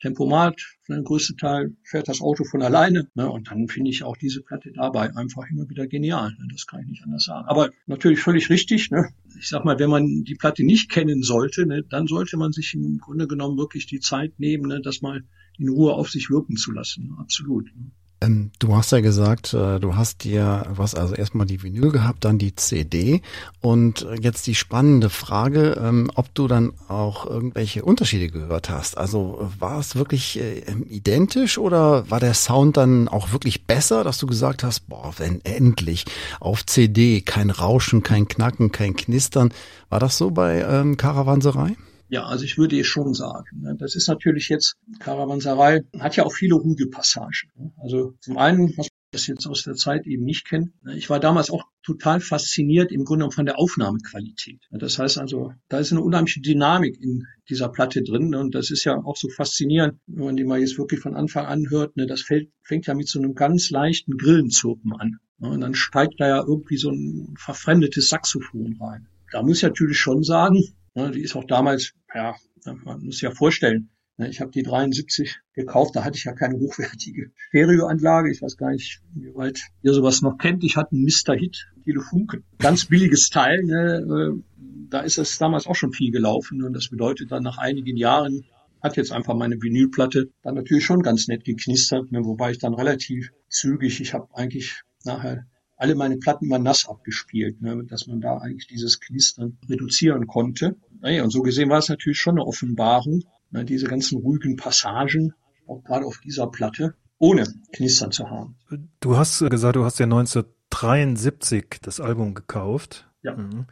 Tempomat, 0.00 0.60
für 0.82 0.94
den 0.94 1.04
größten 1.04 1.36
Teil 1.36 1.76
fährt 1.84 2.08
das 2.08 2.22
Auto 2.22 2.44
von 2.44 2.62
alleine. 2.62 3.08
Ne? 3.14 3.30
Und 3.30 3.50
dann 3.50 3.68
finde 3.68 3.90
ich 3.90 4.02
auch 4.02 4.16
diese 4.16 4.40
Platte 4.40 4.72
dabei 4.72 5.14
einfach 5.14 5.44
immer 5.50 5.68
wieder 5.68 5.86
genial. 5.86 6.30
Ne? 6.30 6.48
Das 6.50 6.66
kann 6.66 6.80
ich 6.80 6.86
nicht 6.88 7.04
anders 7.04 7.24
sagen. 7.24 7.46
Aber 7.48 7.70
natürlich 7.86 8.20
völlig 8.20 8.48
richtig. 8.48 8.90
Ne? 8.90 9.10
Ich 9.38 9.48
sag 9.48 9.64
mal, 9.64 9.78
wenn 9.78 9.90
man 9.90 10.24
die 10.24 10.36
Platte 10.36 10.64
nicht 10.64 10.90
kennen 10.90 11.22
sollte, 11.22 11.66
ne, 11.66 11.84
dann 11.88 12.06
sollte 12.06 12.38
man 12.38 12.52
sich 12.52 12.74
im 12.74 12.98
Grunde 12.98 13.28
genommen 13.28 13.58
wirklich 13.58 13.86
die 13.86 14.00
Zeit 14.00 14.40
nehmen, 14.40 14.68
ne, 14.68 14.80
das 14.80 15.02
mal 15.02 15.22
in 15.58 15.68
Ruhe 15.68 15.92
auf 15.92 16.08
sich 16.10 16.30
wirken 16.30 16.56
zu 16.56 16.72
lassen. 16.72 17.14
Absolut. 17.18 17.66
Ne? 17.76 17.90
Ähm, 18.22 18.50
du 18.58 18.76
hast 18.76 18.92
ja 18.92 19.00
gesagt, 19.00 19.54
äh, 19.54 19.80
du 19.80 19.96
hast 19.96 20.24
dir 20.24 20.66
was 20.68 20.94
also 20.94 21.14
erstmal 21.14 21.46
die 21.46 21.62
Vinyl 21.62 21.90
gehabt, 21.90 22.24
dann 22.24 22.38
die 22.38 22.54
CD 22.54 23.22
und 23.60 24.06
jetzt 24.20 24.46
die 24.46 24.54
spannende 24.54 25.08
Frage, 25.08 25.80
ähm, 25.82 26.10
ob 26.14 26.34
du 26.34 26.46
dann 26.46 26.72
auch 26.88 27.26
irgendwelche 27.26 27.82
Unterschiede 27.82 28.28
gehört 28.28 28.68
hast. 28.68 28.98
Also 28.98 29.50
war 29.58 29.78
es 29.78 29.96
wirklich 29.96 30.38
äh, 30.38 30.60
identisch 30.88 31.56
oder 31.56 32.10
war 32.10 32.20
der 32.20 32.34
Sound 32.34 32.76
dann 32.76 33.08
auch 33.08 33.32
wirklich 33.32 33.66
besser, 33.66 34.04
dass 34.04 34.18
du 34.18 34.26
gesagt 34.26 34.64
hast, 34.64 34.88
boah, 34.88 35.14
wenn 35.16 35.42
endlich 35.44 36.04
auf 36.40 36.66
CD 36.66 37.22
kein 37.22 37.50
Rauschen, 37.50 38.02
kein 38.02 38.28
Knacken, 38.28 38.70
kein 38.70 38.96
Knistern. 38.96 39.50
War 39.88 39.98
das 39.98 40.18
so 40.18 40.30
bei 40.30 40.60
ähm, 40.60 40.96
Karawanserei? 40.96 41.76
Ja, 42.10 42.24
also 42.24 42.44
ich 42.44 42.58
würde 42.58 42.78
es 42.78 42.86
schon 42.88 43.14
sagen. 43.14 43.60
Ne? 43.62 43.76
Das 43.78 43.94
ist 43.94 44.08
natürlich 44.08 44.48
jetzt, 44.48 44.76
Karawanserei 44.98 45.82
hat 45.98 46.16
ja 46.16 46.24
auch 46.24 46.32
viele 46.32 46.56
ruhige 46.56 46.88
Passagen. 46.88 47.50
Ne? 47.56 47.72
Also 47.80 48.14
zum 48.20 48.36
einen, 48.36 48.76
was 48.76 48.88
das 49.12 49.26
jetzt 49.26 49.46
aus 49.46 49.62
der 49.62 49.74
Zeit 49.74 50.06
eben 50.06 50.24
nicht 50.24 50.44
kennt. 50.44 50.70
Ne? 50.84 50.96
Ich 50.96 51.08
war 51.08 51.20
damals 51.20 51.50
auch 51.50 51.64
total 51.84 52.20
fasziniert 52.20 52.92
im 52.92 53.04
Grunde 53.04 53.30
von 53.30 53.46
der 53.46 53.58
Aufnahmequalität. 53.58 54.60
Das 54.70 54.98
heißt 54.98 55.18
also, 55.18 55.52
da 55.68 55.78
ist 55.78 55.92
eine 55.92 56.00
unheimliche 56.00 56.40
Dynamik 56.40 57.00
in 57.00 57.26
dieser 57.48 57.68
Platte 57.68 58.02
drin 58.02 58.34
und 58.34 58.54
das 58.54 58.70
ist 58.70 58.84
ja 58.84 58.96
auch 58.96 59.16
so 59.16 59.28
faszinierend, 59.28 59.98
wenn 60.06 60.24
man 60.24 60.36
die 60.36 60.44
mal 60.44 60.60
jetzt 60.60 60.78
wirklich 60.78 61.00
von 61.00 61.14
Anfang 61.16 61.46
an 61.46 61.70
hört. 61.70 61.92
Das 61.96 62.22
fängt 62.22 62.86
ja 62.86 62.94
mit 62.94 63.08
so 63.08 63.18
einem 63.18 63.34
ganz 63.34 63.70
leichten 63.70 64.16
Grillenzirpen 64.16 64.92
an. 64.94 65.18
Und 65.38 65.60
dann 65.60 65.74
steigt 65.74 66.14
da 66.18 66.28
ja 66.28 66.44
irgendwie 66.46 66.76
so 66.76 66.90
ein 66.90 67.34
verfremdetes 67.38 68.08
Saxophon 68.08 68.76
rein. 68.80 69.06
Da 69.32 69.42
muss 69.42 69.58
ich 69.58 69.62
natürlich 69.62 69.98
schon 69.98 70.22
sagen, 70.22 70.62
die 70.94 71.22
ist 71.22 71.34
auch 71.36 71.44
damals, 71.44 71.92
ja, 72.14 72.36
man 72.84 73.04
muss 73.04 73.16
sich 73.16 73.22
ja 73.22 73.30
vorstellen, 73.30 73.90
ne, 74.16 74.28
ich 74.28 74.40
habe 74.40 74.50
die 74.50 74.62
73 74.62 75.38
gekauft, 75.54 75.96
da 75.96 76.04
hatte 76.04 76.16
ich 76.16 76.24
ja 76.24 76.32
keine 76.32 76.58
hochwertige 76.58 77.30
Stereoanlage. 77.48 78.30
Ich 78.30 78.42
weiß 78.42 78.56
gar 78.56 78.70
nicht, 78.70 79.00
wie 79.14 79.34
weit 79.34 79.60
ihr 79.82 79.92
sowas 79.92 80.22
noch 80.22 80.38
kennt. 80.38 80.64
Ich 80.64 80.76
hatte 80.76 80.92
einen 80.92 81.04
Mr. 81.04 81.34
Hit 81.34 81.68
Telefunken. 81.84 82.44
Ganz 82.58 82.84
billiges 82.84 83.30
Teil. 83.30 83.62
Ne? 83.62 84.34
Äh, 84.36 84.42
da 84.90 85.00
ist 85.00 85.18
es 85.18 85.38
damals 85.38 85.66
auch 85.66 85.76
schon 85.76 85.92
viel 85.92 86.10
gelaufen. 86.10 86.62
Und 86.62 86.72
das 86.72 86.88
bedeutet 86.88 87.30
dann 87.32 87.42
nach 87.42 87.58
einigen 87.58 87.96
Jahren 87.96 88.44
hat 88.82 88.96
jetzt 88.96 89.12
einfach 89.12 89.34
meine 89.34 89.60
Vinylplatte 89.60 90.30
dann 90.42 90.54
natürlich 90.54 90.86
schon 90.86 91.02
ganz 91.02 91.28
nett 91.28 91.44
geknistert, 91.44 92.10
ne? 92.12 92.24
wobei 92.24 92.52
ich 92.52 92.58
dann 92.58 92.72
relativ 92.72 93.30
zügig, 93.48 94.00
ich 94.00 94.14
habe 94.14 94.28
eigentlich 94.32 94.82
nachher 95.04 95.44
alle 95.80 95.94
meine 95.94 96.18
Platten 96.18 96.46
mal 96.46 96.58
nass 96.58 96.86
abgespielt, 96.86 97.62
ne, 97.62 97.82
dass 97.84 98.06
man 98.06 98.20
da 98.20 98.36
eigentlich 98.36 98.66
dieses 98.66 99.00
Knistern 99.00 99.56
reduzieren 99.66 100.26
konnte. 100.26 100.76
Und 101.02 101.30
so 101.30 101.42
gesehen 101.42 101.70
war 101.70 101.78
es 101.78 101.88
natürlich 101.88 102.18
schon 102.18 102.38
eine 102.38 102.46
Offenbarung, 102.46 103.22
ne, 103.50 103.64
diese 103.64 103.86
ganzen 103.86 104.18
ruhigen 104.18 104.56
Passagen, 104.56 105.32
auch 105.66 105.82
gerade 105.84 106.04
auf 106.04 106.20
dieser 106.24 106.46
Platte, 106.48 106.94
ohne 107.18 107.44
Knistern 107.72 108.10
zu 108.10 108.28
haben. 108.28 108.56
Du 109.00 109.16
hast 109.16 109.38
gesagt, 109.38 109.76
du 109.76 109.84
hast 109.84 109.98
ja 109.98 110.04
1973 110.04 111.80
das 111.82 112.00
Album 112.00 112.34
gekauft. 112.34 113.08
Ja. 113.22 113.36
Mhm. 113.36 113.66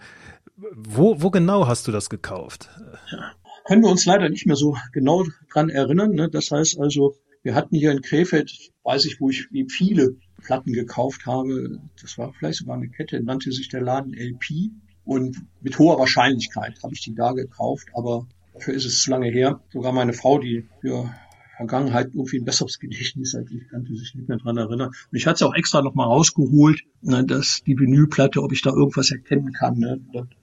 Wo, 0.74 1.22
wo 1.22 1.30
genau 1.30 1.66
hast 1.66 1.86
du 1.86 1.92
das 1.92 2.10
gekauft? 2.10 2.68
Ja, 3.10 3.32
können 3.64 3.82
wir 3.82 3.90
uns 3.90 4.06
leider 4.06 4.28
nicht 4.28 4.46
mehr 4.46 4.56
so 4.56 4.76
genau 4.92 5.24
dran 5.52 5.68
erinnern. 5.68 6.12
Ne? 6.12 6.28
Das 6.28 6.50
heißt 6.50 6.80
also, 6.80 7.14
wir 7.42 7.54
hatten 7.54 7.76
hier 7.76 7.92
in 7.92 8.02
Krefeld, 8.02 8.52
weiß 8.82 9.04
ich, 9.04 9.20
wo 9.20 9.30
ich 9.30 9.48
viele 9.68 10.16
Platten 10.42 10.72
gekauft 10.72 11.26
habe. 11.26 11.78
Das 12.00 12.18
war 12.18 12.32
vielleicht 12.32 12.58
sogar 12.58 12.76
eine 12.76 12.88
Kette, 12.88 13.22
nannte 13.22 13.52
sich 13.52 13.68
der 13.68 13.82
Laden 13.82 14.14
LP. 14.14 14.72
Und 15.08 15.38
mit 15.62 15.78
hoher 15.78 15.98
Wahrscheinlichkeit 15.98 16.82
habe 16.82 16.92
ich 16.92 17.00
die 17.00 17.14
da 17.14 17.32
gekauft, 17.32 17.88
aber 17.94 18.26
dafür 18.52 18.74
ist 18.74 18.84
es 18.84 19.00
zu 19.00 19.10
lange 19.10 19.30
her. 19.30 19.58
Sogar 19.72 19.90
meine 19.92 20.12
Frau, 20.12 20.38
die 20.38 20.68
für 20.82 21.10
Vergangenheit 21.56 22.08
irgendwie 22.08 22.36
ein 22.36 22.44
besseres 22.44 22.78
Gedächtnis 22.78 23.32
hat, 23.32 23.50
ich 23.50 23.66
kannte 23.70 23.96
sich 23.96 24.14
nicht 24.14 24.28
mehr 24.28 24.36
dran 24.36 24.58
erinnern. 24.58 24.88
Und 24.88 25.16
ich 25.16 25.26
hatte 25.26 25.36
es 25.36 25.42
auch 25.48 25.54
extra 25.54 25.80
nochmal 25.80 26.08
rausgeholt, 26.08 26.82
ne, 27.00 27.24
dass 27.24 27.62
die 27.66 27.78
Vinylplatte, 27.78 28.42
ob 28.42 28.52
ich 28.52 28.60
da 28.60 28.68
irgendwas 28.68 29.10
erkennen 29.10 29.54
kann, 29.54 29.78
ne, 29.78 29.98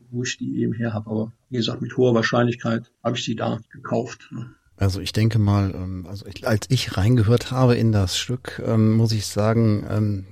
wo 0.10 0.24
ich 0.24 0.40
die 0.40 0.60
eben 0.64 0.74
her 0.74 0.96
habe. 0.96 1.12
Aber 1.12 1.32
wie 1.52 1.58
gesagt, 1.58 1.84
mit 1.84 1.96
hoher 1.96 2.16
Wahrscheinlichkeit 2.16 2.92
habe 3.04 3.18
ich 3.18 3.24
die 3.24 3.36
da 3.36 3.60
gekauft. 3.72 4.30
Ne. 4.32 4.50
Also 4.78 5.00
ich 5.00 5.14
denke 5.14 5.40
mal, 5.40 5.74
ähm, 5.74 6.06
also 6.10 6.26
ich, 6.26 6.46
als 6.48 6.66
ich 6.70 6.98
reingehört 6.98 7.52
habe 7.52 7.76
in 7.76 7.94
das 7.94 8.18
Stück, 8.18 8.62
ähm, 8.66 8.94
muss 8.94 9.14
ich 9.14 9.26
sagen, 9.26 9.86
ähm, 9.90 10.26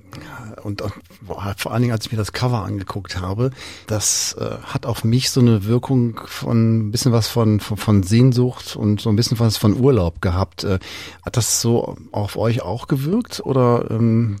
und, 0.62 0.82
vor 1.56 1.72
allen 1.72 1.82
Dingen, 1.82 1.92
als 1.92 2.06
ich 2.06 2.12
mir 2.12 2.18
das 2.18 2.32
Cover 2.32 2.62
angeguckt 2.62 3.20
habe, 3.20 3.50
das 3.86 4.36
äh, 4.38 4.58
hat 4.62 4.86
auf 4.86 5.02
mich 5.02 5.30
so 5.30 5.40
eine 5.40 5.64
Wirkung 5.64 6.20
von 6.26 6.88
ein 6.88 6.90
bisschen 6.90 7.12
was 7.12 7.26
von, 7.26 7.58
von, 7.58 7.76
von 7.78 8.02
Sehnsucht 8.02 8.76
und 8.76 9.00
so 9.00 9.10
ein 9.10 9.16
bisschen 9.16 9.38
was 9.38 9.56
von 9.56 9.78
Urlaub 9.80 10.20
gehabt. 10.20 10.62
Äh, 10.62 10.78
hat 11.24 11.36
das 11.36 11.60
so 11.60 11.96
auf 12.12 12.36
euch 12.36 12.62
auch 12.62 12.86
gewirkt 12.86 13.40
oder 13.44 13.86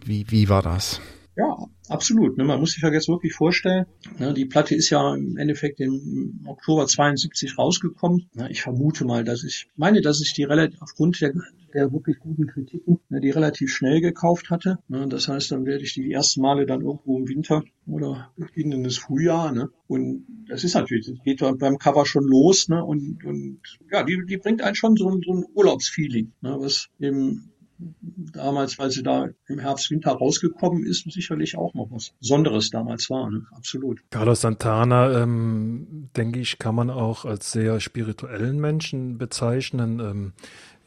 wie, 0.04 0.30
wie 0.30 0.48
war 0.48 0.62
das? 0.62 1.00
Ja, 1.36 1.56
absolut. 1.88 2.38
Ne? 2.38 2.44
Man 2.44 2.60
muss 2.60 2.72
sich 2.72 2.82
ja 2.82 2.92
jetzt 2.92 3.08
wirklich 3.08 3.34
vorstellen, 3.34 3.86
ne? 4.18 4.32
die 4.34 4.44
Platte 4.44 4.74
ist 4.74 4.90
ja 4.90 5.14
im 5.14 5.36
Endeffekt 5.36 5.80
im 5.80 6.44
Oktober 6.46 6.86
72 6.86 7.58
rausgekommen. 7.58 8.28
Ne? 8.34 8.50
Ich 8.50 8.62
vermute 8.62 9.04
mal, 9.04 9.24
dass 9.24 9.42
ich 9.42 9.66
meine, 9.74 10.00
dass 10.00 10.20
ich 10.20 10.32
die 10.32 10.44
relativ 10.44 10.80
aufgrund 10.80 11.20
der, 11.20 11.34
der 11.72 11.92
wirklich 11.92 12.20
guten 12.20 12.46
Kritiken, 12.46 13.00
die 13.10 13.30
relativ 13.30 13.72
schnell 13.72 14.00
gekauft 14.00 14.50
hatte. 14.50 14.78
Das 14.88 15.26
heißt, 15.26 15.50
dann 15.50 15.66
werde 15.66 15.82
ich 15.82 15.94
die, 15.94 16.12
ersten 16.12 16.40
Male 16.40 16.66
dann 16.66 16.82
irgendwo 16.82 17.18
im 17.18 17.28
Winter 17.28 17.64
oder 17.86 18.32
beginnendes 18.36 18.98
Frühjahr. 18.98 19.50
Ne? 19.50 19.70
Und 19.88 20.26
das 20.48 20.62
ist 20.62 20.74
natürlich, 20.74 21.06
das 21.06 21.22
geht 21.24 21.40
beim 21.40 21.78
Cover 21.78 22.06
schon 22.06 22.24
los. 22.24 22.68
Ne? 22.68 22.84
Und, 22.84 23.24
und 23.24 23.60
ja, 23.90 24.04
die, 24.04 24.24
die 24.28 24.36
bringt 24.36 24.62
einen 24.62 24.76
schon 24.76 24.96
so, 24.96 25.10
so 25.24 25.32
ein 25.32 25.44
Urlaubsfeeling, 25.52 26.32
ne? 26.42 26.56
was 26.60 26.88
eben 27.00 27.50
damals, 27.78 28.78
weil 28.78 28.90
sie 28.90 29.02
da 29.02 29.28
im 29.46 29.58
Herbst, 29.58 29.90
Winter 29.90 30.12
rausgekommen 30.12 30.84
ist, 30.84 31.10
sicherlich 31.10 31.56
auch 31.56 31.74
noch 31.74 31.88
was 31.90 32.12
Besonderes 32.20 32.70
damals 32.70 33.10
war, 33.10 33.30
ne? 33.30 33.46
absolut. 33.52 34.00
Carlos 34.10 34.40
Santana, 34.40 35.22
ähm, 35.22 36.10
denke 36.16 36.40
ich, 36.40 36.58
kann 36.58 36.74
man 36.74 36.90
auch 36.90 37.24
als 37.24 37.52
sehr 37.52 37.80
spirituellen 37.80 38.60
Menschen 38.60 39.18
bezeichnen. 39.18 40.00
Ähm, 40.00 40.32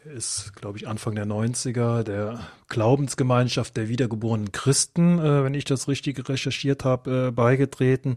ist, 0.08 0.54
glaube 0.56 0.78
ich, 0.78 0.88
Anfang 0.88 1.16
der 1.16 1.26
90er 1.26 2.04
der 2.04 2.40
Glaubensgemeinschaft 2.70 3.78
der 3.78 3.90
wiedergeborenen 3.90 4.52
Christen, 4.52 5.20
äh, 5.20 5.44
wenn 5.44 5.54
ich 5.54 5.66
das 5.66 5.88
richtig 5.88 6.28
recherchiert 6.28 6.86
habe, 6.86 7.28
äh, 7.28 7.32
beigetreten. 7.32 8.16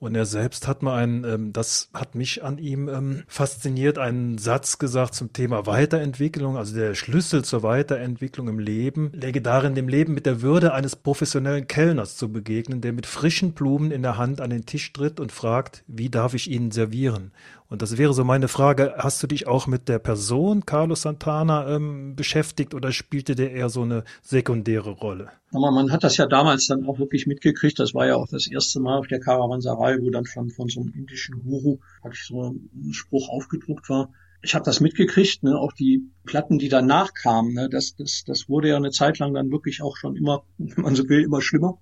Und 0.00 0.14
er 0.14 0.26
selbst 0.26 0.68
hat 0.68 0.82
mal 0.82 0.96
einen, 0.96 1.24
ähm, 1.24 1.52
das 1.52 1.90
hat 1.92 2.14
mich 2.14 2.44
an 2.44 2.58
ihm 2.58 2.88
ähm, 2.88 3.24
fasziniert, 3.26 3.98
einen 3.98 4.38
Satz 4.38 4.78
gesagt 4.78 5.14
zum 5.14 5.32
Thema 5.32 5.66
Weiterentwicklung. 5.66 6.56
Also 6.56 6.76
der 6.76 6.94
Schlüssel 6.94 7.44
zur 7.44 7.64
Weiterentwicklung 7.64 8.46
im 8.46 8.60
Leben 8.60 9.10
läge 9.12 9.42
darin, 9.42 9.74
dem 9.74 9.88
Leben 9.88 10.14
mit 10.14 10.24
der 10.24 10.40
Würde 10.40 10.72
eines 10.72 10.94
professionellen 10.94 11.66
Kellners 11.66 12.16
zu 12.16 12.32
begegnen, 12.32 12.80
der 12.80 12.92
mit 12.92 13.06
frischen 13.06 13.54
Blumen 13.54 13.90
in 13.90 14.02
der 14.02 14.16
Hand 14.16 14.40
an 14.40 14.50
den 14.50 14.66
Tisch 14.66 14.92
tritt 14.92 15.18
und 15.18 15.32
fragt, 15.32 15.82
wie 15.88 16.10
darf 16.10 16.34
ich 16.34 16.48
Ihnen 16.48 16.70
servieren? 16.70 17.32
Und 17.68 17.82
das 17.82 17.98
wäre 17.98 18.14
so 18.14 18.24
meine 18.24 18.48
Frage, 18.48 18.94
hast 18.98 19.22
du 19.22 19.26
dich 19.26 19.46
auch 19.48 19.66
mit 19.66 19.88
der 19.88 19.98
Person 19.98 20.64
Carlos 20.64 21.02
Santana 21.02 21.68
ähm, 21.74 22.14
beschäftigt 22.14 22.72
oder 22.72 22.92
spielte 22.92 23.34
der 23.34 23.50
eher 23.52 23.68
so 23.68 23.82
eine 23.82 24.04
sekundäre 24.22 24.90
Rolle? 24.90 25.28
Aber 25.52 25.70
man 25.70 25.90
hat 25.90 26.04
das 26.04 26.16
ja 26.18 26.26
damals 26.26 26.66
dann 26.66 26.86
auch 26.86 26.98
wirklich 26.98 27.26
mitgekriegt. 27.26 27.78
Das 27.78 27.94
war 27.94 28.06
ja 28.06 28.16
auch 28.16 28.28
das 28.28 28.46
erste 28.46 28.80
Mal 28.80 28.98
auf 28.98 29.06
der 29.06 29.20
Karawanserei, 29.20 29.98
wo 30.00 30.10
dann 30.10 30.26
von, 30.26 30.50
von 30.50 30.68
so 30.68 30.80
einem 30.80 30.92
indischen 30.94 31.42
Guru 31.42 31.78
praktisch 32.02 32.28
so 32.28 32.50
ein 32.50 32.92
Spruch 32.92 33.28
aufgedruckt 33.30 33.88
war. 33.88 34.12
Ich 34.42 34.54
habe 34.54 34.64
das 34.64 34.80
mitgekriegt, 34.80 35.42
ne, 35.42 35.58
auch 35.58 35.72
die 35.72 36.10
Platten, 36.24 36.58
die 36.58 36.68
danach 36.68 37.12
kamen, 37.12 37.54
ne, 37.54 37.68
das, 37.68 37.96
das, 37.96 38.22
das 38.24 38.48
wurde 38.48 38.68
ja 38.68 38.76
eine 38.76 38.90
Zeit 38.90 39.18
lang 39.18 39.34
dann 39.34 39.50
wirklich 39.50 39.82
auch 39.82 39.96
schon 39.96 40.14
immer, 40.16 40.44
wenn 40.58 40.84
man 40.84 40.94
so 40.94 41.08
will, 41.08 41.22
immer 41.22 41.42
schlimmer. 41.42 41.78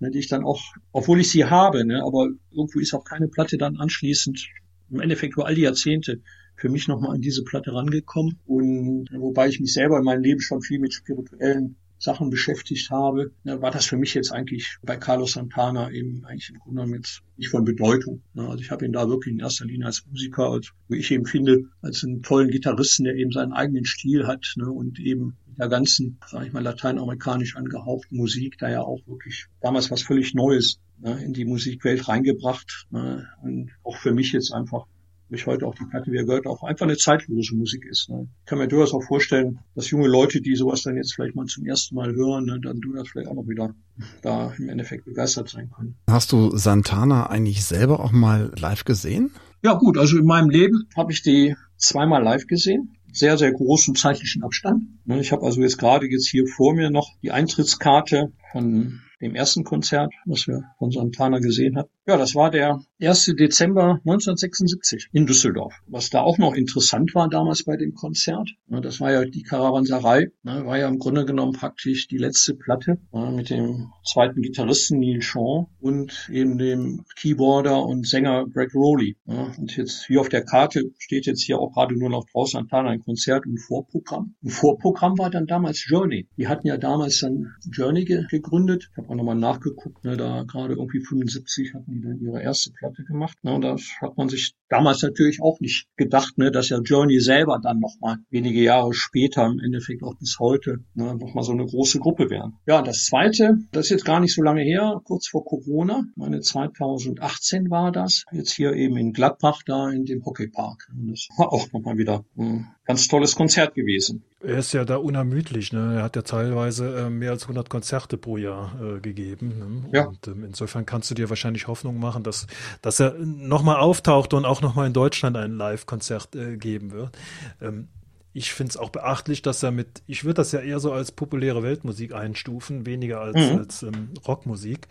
Ne, 0.00 0.10
die 0.10 0.18
ich 0.18 0.28
dann 0.28 0.44
auch, 0.44 0.60
obwohl 0.90 1.20
ich 1.20 1.30
sie 1.30 1.44
habe, 1.44 1.86
ne, 1.86 2.02
aber 2.04 2.28
irgendwo 2.50 2.80
ist 2.80 2.94
auch 2.94 3.04
keine 3.04 3.28
Platte 3.28 3.58
dann 3.58 3.76
anschließend 3.76 4.48
im 4.90 5.00
Endeffekt 5.00 5.34
über 5.34 5.46
all 5.46 5.54
die 5.54 5.62
Jahrzehnte 5.62 6.20
für 6.56 6.68
mich 6.68 6.88
nochmal 6.88 7.14
an 7.14 7.20
diese 7.20 7.44
Platte 7.44 7.72
rangekommen. 7.72 8.38
Und 8.44 9.08
wobei 9.12 9.48
ich 9.48 9.60
mich 9.60 9.72
selber 9.72 9.98
in 9.98 10.04
meinem 10.04 10.22
Leben 10.22 10.40
schon 10.40 10.62
viel 10.62 10.78
mit 10.78 10.94
spirituellen 10.94 11.76
Sachen 12.04 12.30
beschäftigt 12.30 12.90
habe, 12.90 13.32
war 13.44 13.70
das 13.70 13.86
für 13.86 13.96
mich 13.96 14.14
jetzt 14.14 14.30
eigentlich 14.30 14.76
bei 14.82 14.96
Carlos 14.96 15.32
Santana 15.32 15.90
eben 15.90 16.24
eigentlich 16.26 16.50
im 16.50 16.58
Grunde 16.58 16.82
genommen 16.82 16.94
jetzt 16.94 17.22
nicht 17.36 17.48
von 17.48 17.64
Bedeutung. 17.64 18.22
Also 18.36 18.58
ich 18.58 18.70
habe 18.70 18.84
ihn 18.84 18.92
da 18.92 19.08
wirklich 19.08 19.32
in 19.32 19.40
erster 19.40 19.64
Linie 19.64 19.86
als 19.86 20.04
Musiker, 20.06 20.50
als, 20.50 20.72
wie 20.88 20.98
ich 20.98 21.10
eben 21.10 21.24
finde, 21.24 21.64
als 21.80 22.04
einen 22.04 22.22
tollen 22.22 22.50
Gitarristen, 22.50 23.04
der 23.04 23.16
eben 23.16 23.32
seinen 23.32 23.52
eigenen 23.52 23.86
Stil 23.86 24.26
hat 24.26 24.52
ne, 24.56 24.70
und 24.70 25.00
eben 25.00 25.36
der 25.58 25.68
ganzen, 25.68 26.18
sage 26.30 26.46
ich 26.46 26.52
mal, 26.52 26.62
lateinamerikanisch 26.62 27.56
angehauchten 27.56 28.16
Musik, 28.16 28.58
da 28.58 28.68
ja 28.68 28.82
auch 28.82 29.00
wirklich 29.06 29.46
damals 29.60 29.90
was 29.90 30.02
völlig 30.02 30.34
Neues 30.34 30.80
ne, 30.98 31.22
in 31.24 31.32
die 31.32 31.44
Musikwelt 31.44 32.06
reingebracht. 32.06 32.86
Ne, 32.90 33.26
und 33.42 33.70
auch 33.82 33.96
für 33.96 34.12
mich 34.12 34.32
jetzt 34.32 34.52
einfach 34.52 34.86
mich 35.34 35.46
heute 35.46 35.66
auch 35.66 35.74
die 35.74 35.84
Platte 35.84 36.10
wieder 36.10 36.24
gehört, 36.24 36.46
auch 36.46 36.62
einfach 36.62 36.86
eine 36.86 36.96
zeitlose 36.96 37.54
Musik 37.54 37.84
ist. 37.84 38.08
Ne. 38.08 38.28
Ich 38.40 38.46
kann 38.46 38.58
mir 38.58 38.68
durchaus 38.68 38.94
auch 38.94 39.02
vorstellen, 39.02 39.58
dass 39.74 39.90
junge 39.90 40.08
Leute, 40.08 40.40
die 40.40 40.56
sowas 40.56 40.82
dann 40.82 40.96
jetzt 40.96 41.14
vielleicht 41.14 41.34
mal 41.34 41.46
zum 41.46 41.66
ersten 41.66 41.94
Mal 41.94 42.14
hören, 42.14 42.46
ne, 42.46 42.60
dann 42.60 42.80
du 42.80 42.92
das 42.94 43.08
vielleicht 43.08 43.28
auch 43.28 43.34
noch 43.34 43.48
wieder 43.48 43.74
da 44.22 44.54
im 44.58 44.68
Endeffekt 44.68 45.04
begeistert 45.04 45.48
sein 45.48 45.70
können. 45.70 45.96
Hast 46.08 46.32
du 46.32 46.56
Santana 46.56 47.28
eigentlich 47.28 47.64
selber 47.64 48.00
auch 48.00 48.12
mal 48.12 48.52
live 48.58 48.84
gesehen? 48.84 49.30
Ja 49.62 49.74
gut, 49.74 49.98
also 49.98 50.18
in 50.18 50.24
meinem 50.24 50.50
Leben 50.50 50.88
habe 50.96 51.12
ich 51.12 51.22
die 51.22 51.54
zweimal 51.76 52.22
live 52.22 52.46
gesehen 52.46 52.96
sehr, 53.14 53.38
sehr 53.38 53.52
großen 53.52 53.94
zeitlichen 53.94 54.42
Abstand. 54.42 54.82
Ne, 55.04 55.20
ich 55.20 55.32
habe 55.32 55.46
also 55.46 55.60
jetzt 55.62 55.78
gerade 55.78 56.06
jetzt 56.06 56.28
hier 56.28 56.46
vor 56.46 56.74
mir 56.74 56.90
noch 56.90 57.08
die 57.22 57.30
Eintrittskarte 57.30 58.32
von 58.50 59.00
dem 59.20 59.34
ersten 59.34 59.64
Konzert, 59.64 60.12
was 60.26 60.46
wir 60.48 60.64
von 60.78 60.90
Santana 60.90 61.38
gesehen 61.38 61.78
haben. 61.78 61.88
Ja, 62.06 62.18
das 62.18 62.34
war 62.34 62.50
der 62.50 62.82
1. 63.00 63.32
Dezember 63.38 63.98
1976 64.04 65.08
in 65.12 65.24
Düsseldorf. 65.24 65.72
Was 65.86 66.10
da 66.10 66.20
auch 66.20 66.36
noch 66.36 66.52
interessant 66.54 67.14
war 67.14 67.30
damals 67.30 67.64
bei 67.64 67.78
dem 67.78 67.94
Konzert, 67.94 68.50
ne, 68.66 68.82
das 68.82 69.00
war 69.00 69.10
ja 69.10 69.24
die 69.24 69.42
Karawanserei, 69.42 70.26
ne, 70.42 70.66
war 70.66 70.76
ja 70.76 70.86
im 70.86 70.98
Grunde 70.98 71.24
genommen 71.24 71.52
praktisch 71.52 72.06
die 72.06 72.18
letzte 72.18 72.56
Platte 72.56 72.98
mit 73.10 73.48
dem 73.48 73.90
zweiten 74.04 74.42
Gitarristen 74.42 75.00
Neil 75.00 75.22
Shaw 75.22 75.66
und 75.80 76.28
eben 76.30 76.58
dem 76.58 77.06
Keyboarder 77.16 77.82
und 77.82 78.06
Sänger 78.06 78.44
Greg 78.52 78.74
Rowley. 78.74 79.16
Und 79.24 79.74
jetzt 79.74 80.04
hier 80.06 80.20
auf 80.20 80.28
der 80.28 80.44
Karte 80.44 80.82
steht 80.98 81.24
jetzt 81.24 81.42
hier 81.42 81.58
auch 81.58 81.72
gerade 81.72 81.98
nur 81.98 82.10
noch 82.10 82.26
draußen 82.30 82.60
Santana 82.60 82.90
ein 82.90 83.02
Konzert 83.02 83.46
und 83.46 83.56
Vorprogramm. 83.56 84.34
Ein 84.44 84.50
Vorprogramm 84.50 85.16
war 85.16 85.30
dann 85.30 85.46
damals 85.46 85.82
Journey. 85.88 86.28
Die 86.36 86.48
hatten 86.48 86.66
ja 86.66 86.76
damals 86.76 87.20
dann 87.20 87.54
Journey 87.72 88.04
gegründet. 88.04 88.90
Ich 88.92 88.98
habe 88.98 89.08
auch 89.08 89.14
nochmal 89.14 89.36
nachgeguckt, 89.36 90.04
ne, 90.04 90.18
da 90.18 90.42
gerade 90.42 90.74
irgendwie 90.74 91.00
75 91.00 91.72
hatten 91.72 91.93
die 91.94 92.00
dann 92.02 92.20
ihre 92.20 92.42
erste 92.42 92.72
Platte 92.72 93.04
gemacht. 93.04 93.38
Ne, 93.42 93.54
und 93.54 93.62
das 93.62 93.82
hat 94.00 94.16
man 94.16 94.28
sich 94.28 94.54
damals 94.68 95.02
natürlich 95.02 95.40
auch 95.42 95.60
nicht 95.60 95.86
gedacht, 95.96 96.38
ne, 96.38 96.50
dass 96.50 96.68
ja 96.68 96.78
Journey 96.80 97.20
selber 97.20 97.60
dann 97.62 97.80
nochmal 97.80 98.18
wenige 98.30 98.62
Jahre 98.62 98.94
später, 98.94 99.46
im 99.46 99.60
Endeffekt 99.60 100.02
auch 100.02 100.14
bis 100.18 100.38
heute, 100.38 100.78
ne, 100.94 101.14
nochmal 101.14 101.44
so 101.44 101.52
eine 101.52 101.66
große 101.66 101.98
Gruppe 101.98 102.30
wären. 102.30 102.58
Ja, 102.66 102.82
das 102.82 103.06
zweite, 103.06 103.58
das 103.72 103.86
ist 103.86 103.90
jetzt 103.90 104.04
gar 104.04 104.20
nicht 104.20 104.34
so 104.34 104.42
lange 104.42 104.62
her, 104.62 105.00
kurz 105.04 105.28
vor 105.28 105.44
Corona, 105.44 106.04
meine 106.16 106.40
2018 106.40 107.70
war 107.70 107.92
das, 107.92 108.24
jetzt 108.32 108.52
hier 108.52 108.72
eben 108.72 108.96
in 108.96 109.12
Gladbach, 109.12 109.62
da 109.66 109.90
in 109.90 110.04
dem 110.04 110.24
Hockeypark. 110.24 110.88
Und 110.92 111.10
das 111.10 111.28
war 111.36 111.52
auch 111.52 111.70
nochmal 111.72 111.96
wieder 111.98 112.24
ein 112.36 112.66
ganz 112.84 113.08
tolles 113.08 113.34
Konzert 113.34 113.74
gewesen. 113.74 114.24
Er 114.42 114.58
ist 114.58 114.74
ja 114.74 114.84
da 114.84 114.96
unermüdlich. 114.96 115.72
Ne? 115.72 115.96
Er 115.96 116.02
hat 116.02 116.16
ja 116.16 116.22
teilweise 116.22 117.06
äh, 117.06 117.10
mehr 117.10 117.30
als 117.30 117.44
100 117.44 117.70
Konzerte 117.70 118.18
pro 118.18 118.36
Jahr 118.36 118.74
äh, 118.78 119.00
gegeben. 119.00 119.88
Ne? 119.90 119.98
Ja. 119.98 120.06
Und 120.06 120.26
ähm, 120.28 120.44
insofern 120.44 120.84
kannst 120.84 121.10
du 121.10 121.14
dir 121.14 121.30
wahrscheinlich 121.30 121.66
Hoffnung 121.66 121.98
machen, 121.98 122.22
dass, 122.22 122.46
dass 122.82 123.00
er 123.00 123.14
nochmal 123.14 123.76
auftaucht 123.76 124.34
und 124.34 124.44
auch 124.44 124.60
nochmal 124.64 124.86
in 124.86 124.92
Deutschland 124.92 125.36
ein 125.36 125.56
Live-Konzert 125.56 126.34
äh, 126.34 126.56
geben 126.56 126.92
wird. 126.92 127.16
Ähm, 127.60 127.88
ich 128.36 128.52
finde 128.52 128.70
es 128.70 128.76
auch 128.76 128.90
beachtlich, 128.90 129.42
dass 129.42 129.62
er 129.62 129.70
mit, 129.70 130.02
ich 130.08 130.24
würde 130.24 130.34
das 130.34 130.50
ja 130.50 130.58
eher 130.58 130.80
so 130.80 130.92
als 130.92 131.12
populäre 131.12 131.62
Weltmusik 131.62 132.12
einstufen, 132.12 132.84
weniger 132.84 133.20
als, 133.20 133.36
mhm. 133.36 133.58
als 133.58 133.82
ähm, 133.84 134.08
Rockmusik. 134.26 134.88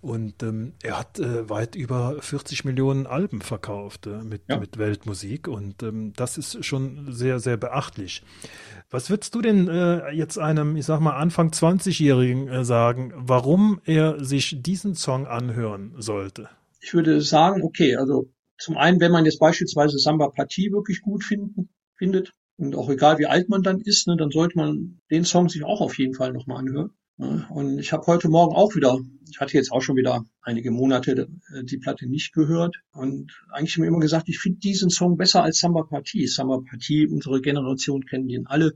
Und 0.00 0.42
ähm, 0.42 0.74
er 0.82 0.98
hat 0.98 1.18
äh, 1.18 1.48
weit 1.48 1.74
über 1.74 2.16
40 2.20 2.64
Millionen 2.64 3.06
Alben 3.06 3.40
verkauft 3.40 4.06
äh, 4.06 4.22
mit, 4.22 4.42
ja. 4.48 4.58
mit 4.58 4.78
Weltmusik. 4.78 5.48
Und 5.48 5.82
ähm, 5.82 6.12
das 6.14 6.38
ist 6.38 6.64
schon 6.64 7.10
sehr, 7.10 7.40
sehr 7.40 7.56
beachtlich. 7.56 8.22
Was 8.90 9.10
würdest 9.10 9.34
du 9.34 9.42
denn 9.42 9.66
äh, 9.66 10.10
jetzt 10.10 10.38
einem, 10.38 10.76
ich 10.76 10.86
sag 10.86 11.00
mal, 11.00 11.16
Anfang 11.16 11.50
20-Jährigen 11.50 12.48
äh, 12.48 12.64
sagen, 12.64 13.12
warum 13.16 13.80
er 13.86 14.22
sich 14.22 14.62
diesen 14.62 14.94
Song 14.94 15.26
anhören 15.26 15.94
sollte? 15.98 16.48
Ich 16.80 16.94
würde 16.94 17.22
sagen, 17.22 17.62
okay, 17.62 17.96
also 17.96 18.28
zum 18.58 18.76
einen, 18.76 19.00
wenn 19.00 19.12
man 19.12 19.24
jetzt 19.24 19.38
beispielsweise 19.38 19.98
Samba 19.98 20.28
Partie 20.28 20.72
wirklich 20.72 21.02
gut 21.02 21.24
finden, 21.24 21.68
findet, 21.96 22.32
und 22.56 22.76
auch 22.76 22.88
egal 22.88 23.18
wie 23.18 23.26
alt 23.26 23.48
man 23.48 23.62
dann 23.62 23.80
ist, 23.80 24.06
ne, 24.06 24.16
dann 24.16 24.30
sollte 24.30 24.56
man 24.56 25.00
den 25.10 25.24
Song 25.24 25.48
sich 25.48 25.64
auch 25.64 25.80
auf 25.80 25.98
jeden 25.98 26.14
Fall 26.14 26.32
nochmal 26.32 26.58
anhören. 26.58 26.90
Und 27.16 27.78
ich 27.78 27.92
habe 27.92 28.06
heute 28.08 28.28
Morgen 28.28 28.56
auch 28.56 28.74
wieder, 28.74 28.98
ich 29.30 29.38
hatte 29.38 29.54
jetzt 29.54 29.70
auch 29.70 29.82
schon 29.82 29.94
wieder 29.94 30.24
einige 30.42 30.72
Monate 30.72 31.28
äh, 31.52 31.62
die 31.62 31.78
Platte 31.78 32.08
nicht 32.08 32.32
gehört 32.32 32.76
und 32.92 33.32
eigentlich 33.52 33.78
mir 33.78 33.86
immer 33.86 34.00
gesagt, 34.00 34.28
ich 34.28 34.40
finde 34.40 34.58
diesen 34.58 34.90
Song 34.90 35.16
besser 35.16 35.44
als 35.44 35.60
Samba 35.60 35.82
Partie. 35.82 36.26
Samba 36.26 36.60
Partie, 36.68 37.06
unsere 37.06 37.40
Generation 37.40 38.04
kennen 38.04 38.26
den 38.26 38.48
alle, 38.48 38.72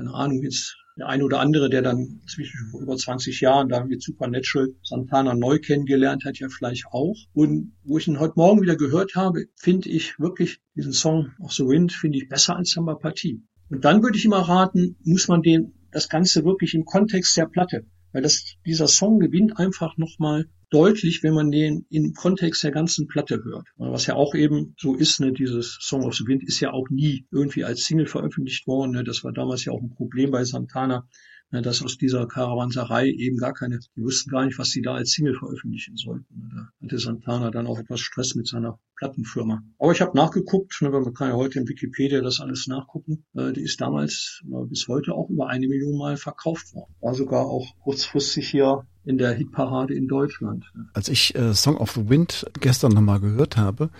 keine 0.00 0.14
Ahnung, 0.14 0.42
jetzt 0.42 0.76
der 0.96 1.08
eine 1.08 1.24
oder 1.24 1.40
andere, 1.40 1.68
der 1.68 1.82
dann 1.82 2.20
zwischen 2.26 2.72
über 2.80 2.96
20 2.96 3.40
Jahren 3.40 3.68
da 3.68 3.84
mit 3.84 4.02
Supernatural 4.02 4.68
Santana 4.82 5.34
neu 5.34 5.58
kennengelernt 5.58 6.24
hat, 6.24 6.38
ja 6.38 6.48
vielleicht 6.48 6.86
auch. 6.90 7.16
Und 7.32 7.74
wo 7.84 7.98
ich 7.98 8.08
ihn 8.08 8.18
heute 8.18 8.34
Morgen 8.36 8.62
wieder 8.62 8.76
gehört 8.76 9.14
habe, 9.14 9.44
finde 9.56 9.88
ich 9.90 10.18
wirklich 10.18 10.60
diesen 10.74 10.92
Song 10.92 11.32
of 11.38 11.52
the 11.52 11.64
Wind, 11.64 11.92
finde 11.92 12.18
ich 12.18 12.28
besser 12.28 12.56
als 12.56 12.70
Samba 12.70 12.94
Partie. 12.94 13.42
Und 13.68 13.84
dann 13.84 14.02
würde 14.02 14.16
ich 14.16 14.24
immer 14.24 14.40
raten, 14.40 14.96
muss 15.04 15.28
man 15.28 15.42
den, 15.42 15.74
das 15.92 16.08
Ganze 16.08 16.44
wirklich 16.44 16.74
im 16.74 16.84
Kontext 16.84 17.36
der 17.36 17.46
Platte, 17.46 17.86
weil 18.12 18.22
das, 18.22 18.56
dieser 18.66 18.88
Song 18.88 19.20
gewinnt 19.20 19.58
einfach 19.58 19.96
nochmal 19.96 20.46
deutlich, 20.70 21.22
wenn 21.22 21.34
man 21.34 21.50
den 21.50 21.84
im 21.90 22.14
Kontext 22.14 22.62
der 22.62 22.70
ganzen 22.70 23.06
Platte 23.06 23.42
hört. 23.44 23.66
Was 23.76 24.06
ja 24.06 24.14
auch 24.14 24.34
eben 24.34 24.74
so 24.78 24.94
ist, 24.94 25.20
ne, 25.20 25.32
dieses 25.32 25.78
Song 25.80 26.04
of 26.04 26.14
the 26.14 26.26
Wind 26.26 26.44
ist 26.44 26.60
ja 26.60 26.72
auch 26.72 26.88
nie 26.88 27.26
irgendwie 27.30 27.64
als 27.64 27.84
Single 27.84 28.06
veröffentlicht 28.06 28.66
worden. 28.66 28.92
Ne. 28.92 29.04
Das 29.04 29.24
war 29.24 29.32
damals 29.32 29.64
ja 29.64 29.72
auch 29.72 29.82
ein 29.82 29.90
Problem 29.90 30.30
bei 30.30 30.44
Santana, 30.44 31.06
ne, 31.50 31.60
dass 31.60 31.82
aus 31.82 31.98
dieser 31.98 32.26
Karawanserei 32.26 33.08
eben 33.08 33.36
gar 33.36 33.52
keine, 33.52 33.80
die 33.96 34.02
wussten 34.02 34.30
gar 34.30 34.44
nicht, 34.46 34.58
was 34.58 34.70
sie 34.70 34.82
da 34.82 34.94
als 34.94 35.10
Single 35.10 35.34
veröffentlichen 35.34 35.96
sollten. 35.96 36.48
Ne. 36.54 36.68
Da 36.80 36.86
hatte 36.86 36.98
Santana 36.98 37.50
dann 37.50 37.66
auch 37.66 37.78
etwas 37.78 38.00
Stress 38.00 38.36
mit 38.36 38.46
seiner 38.46 38.78
Plattenfirma. 38.96 39.62
Aber 39.78 39.92
ich 39.92 40.00
habe 40.00 40.16
nachgeguckt, 40.16 40.80
ne, 40.82 40.90
man 40.90 41.14
kann 41.14 41.30
ja 41.30 41.34
heute 41.34 41.58
in 41.58 41.68
Wikipedia 41.68 42.20
das 42.20 42.40
alles 42.40 42.68
nachgucken. 42.68 43.24
Äh, 43.34 43.52
die 43.52 43.62
ist 43.62 43.80
damals 43.80 44.42
äh, 44.44 44.66
bis 44.66 44.86
heute 44.86 45.14
auch 45.14 45.30
über 45.30 45.48
eine 45.48 45.66
Million 45.66 45.98
Mal 45.98 46.16
verkauft 46.16 46.72
worden. 46.74 46.94
War 47.00 47.14
sogar 47.14 47.46
auch 47.46 47.66
kurzfristig 47.82 48.48
hier 48.48 48.86
in 49.04 49.18
der 49.18 49.32
Hitparade 49.32 49.94
in 49.94 50.08
Deutschland. 50.08 50.64
Als 50.92 51.08
ich 51.08 51.34
äh, 51.34 51.54
Song 51.54 51.76
of 51.76 51.92
the 51.92 52.08
Wind 52.08 52.46
gestern 52.60 52.92
nochmal 52.92 53.20
gehört 53.20 53.56
habe, 53.56 53.90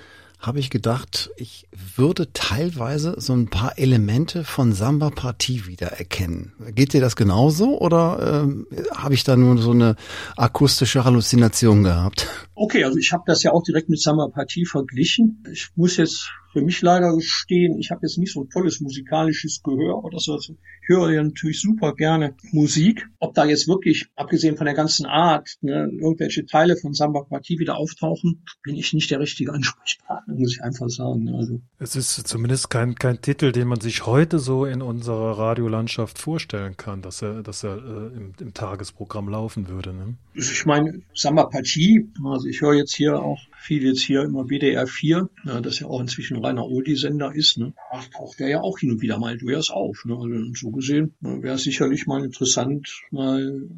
habe 0.40 0.58
ich 0.58 0.70
gedacht, 0.70 1.30
ich 1.36 1.66
würde 1.96 2.32
teilweise 2.32 3.14
so 3.18 3.34
ein 3.34 3.48
paar 3.48 3.78
Elemente 3.78 4.42
von 4.44 4.72
Samba 4.72 5.10
Partie 5.10 5.66
wiedererkennen. 5.66 6.52
Geht 6.74 6.94
dir 6.94 7.02
das 7.02 7.14
genauso 7.14 7.78
oder 7.78 8.42
ähm, 8.44 8.66
habe 8.94 9.12
ich 9.12 9.22
da 9.22 9.36
nur 9.36 9.58
so 9.58 9.72
eine 9.72 9.96
akustische 10.36 11.04
Halluzination 11.04 11.82
gehabt? 11.82 12.26
Okay, 12.62 12.84
also 12.84 12.98
ich 12.98 13.10
habe 13.12 13.22
das 13.26 13.42
ja 13.42 13.52
auch 13.52 13.62
direkt 13.62 13.88
mit 13.88 14.02
Samba 14.02 14.28
Partie 14.28 14.66
verglichen. 14.66 15.42
Ich 15.50 15.70
muss 15.76 15.96
jetzt 15.96 16.30
für 16.52 16.60
mich 16.60 16.82
leider 16.82 17.14
gestehen, 17.14 17.78
ich 17.78 17.90
habe 17.90 18.00
jetzt 18.02 18.18
nicht 18.18 18.32
so 18.32 18.42
ein 18.42 18.50
tolles 18.50 18.80
musikalisches 18.80 19.62
Gehör 19.62 20.04
oder 20.04 20.18
so. 20.18 20.34
Also 20.34 20.52
ich 20.52 20.88
höre 20.88 21.10
ja 21.10 21.22
natürlich 21.22 21.60
super 21.60 21.94
gerne 21.94 22.34
Musik. 22.52 23.08
Ob 23.18 23.34
da 23.34 23.44
jetzt 23.44 23.68
wirklich, 23.68 24.08
abgesehen 24.16 24.56
von 24.56 24.66
der 24.66 24.74
ganzen 24.74 25.06
Art, 25.06 25.56
ne, 25.60 25.88
irgendwelche 25.90 26.44
Teile 26.46 26.76
von 26.76 26.92
Samba 26.92 27.22
Partie 27.22 27.58
wieder 27.58 27.76
auftauchen, 27.76 28.44
bin 28.62 28.76
ich 28.76 28.92
nicht 28.92 29.10
der 29.10 29.20
richtige 29.20 29.52
Ansprechpartner, 29.52 30.34
muss 30.34 30.52
ich 30.52 30.62
einfach 30.62 30.88
sagen. 30.88 31.24
Ne. 31.24 31.36
Also 31.38 31.60
es 31.78 31.96
ist 31.96 32.26
zumindest 32.26 32.68
kein, 32.68 32.94
kein 32.96 33.20
Titel, 33.20 33.52
den 33.52 33.68
man 33.68 33.80
sich 33.80 34.06
heute 34.06 34.38
so 34.38 34.66
in 34.66 34.82
unserer 34.82 35.38
Radiolandschaft 35.38 36.18
vorstellen 36.18 36.76
kann, 36.76 37.00
dass 37.02 37.22
er, 37.22 37.42
dass 37.42 37.62
er 37.62 37.76
äh, 37.76 38.16
im, 38.16 38.32
im, 38.40 38.54
Tagesprogramm 38.54 39.28
laufen 39.28 39.68
würde. 39.68 39.94
Ne? 39.94 40.16
Ich 40.34 40.66
meine, 40.66 41.00
Samba 41.14 41.44
Partie, 41.44 42.08
also 42.24 42.48
ich 42.50 42.60
höre 42.60 42.74
jetzt 42.74 42.94
hier 42.94 43.22
auch 43.22 43.40
viel 43.58 43.84
jetzt 43.84 44.02
hier 44.02 44.22
immer 44.22 44.48
WDR 44.48 44.86
4, 44.86 45.28
ja, 45.44 45.60
das 45.60 45.78
ja 45.80 45.86
auch 45.86 46.00
inzwischen 46.00 46.44
reiner 46.44 46.66
Oldie-Sender 46.66 47.34
ist, 47.34 47.58
ne, 47.58 47.72
taucht 48.12 48.40
der 48.40 48.48
ja 48.48 48.60
auch 48.60 48.78
hin 48.78 48.90
und 48.90 49.00
wieder 49.00 49.18
mal 49.18 49.38
durchaus 49.38 49.70
auf. 49.70 50.04
Ne? 50.04 50.16
Also 50.16 50.54
so 50.54 50.70
gesehen 50.70 51.14
ne, 51.20 51.42
wäre 51.42 51.54
es 51.54 51.62
sicherlich 51.62 52.06
mal 52.06 52.24
interessant, 52.24 53.02
mal 53.10 53.68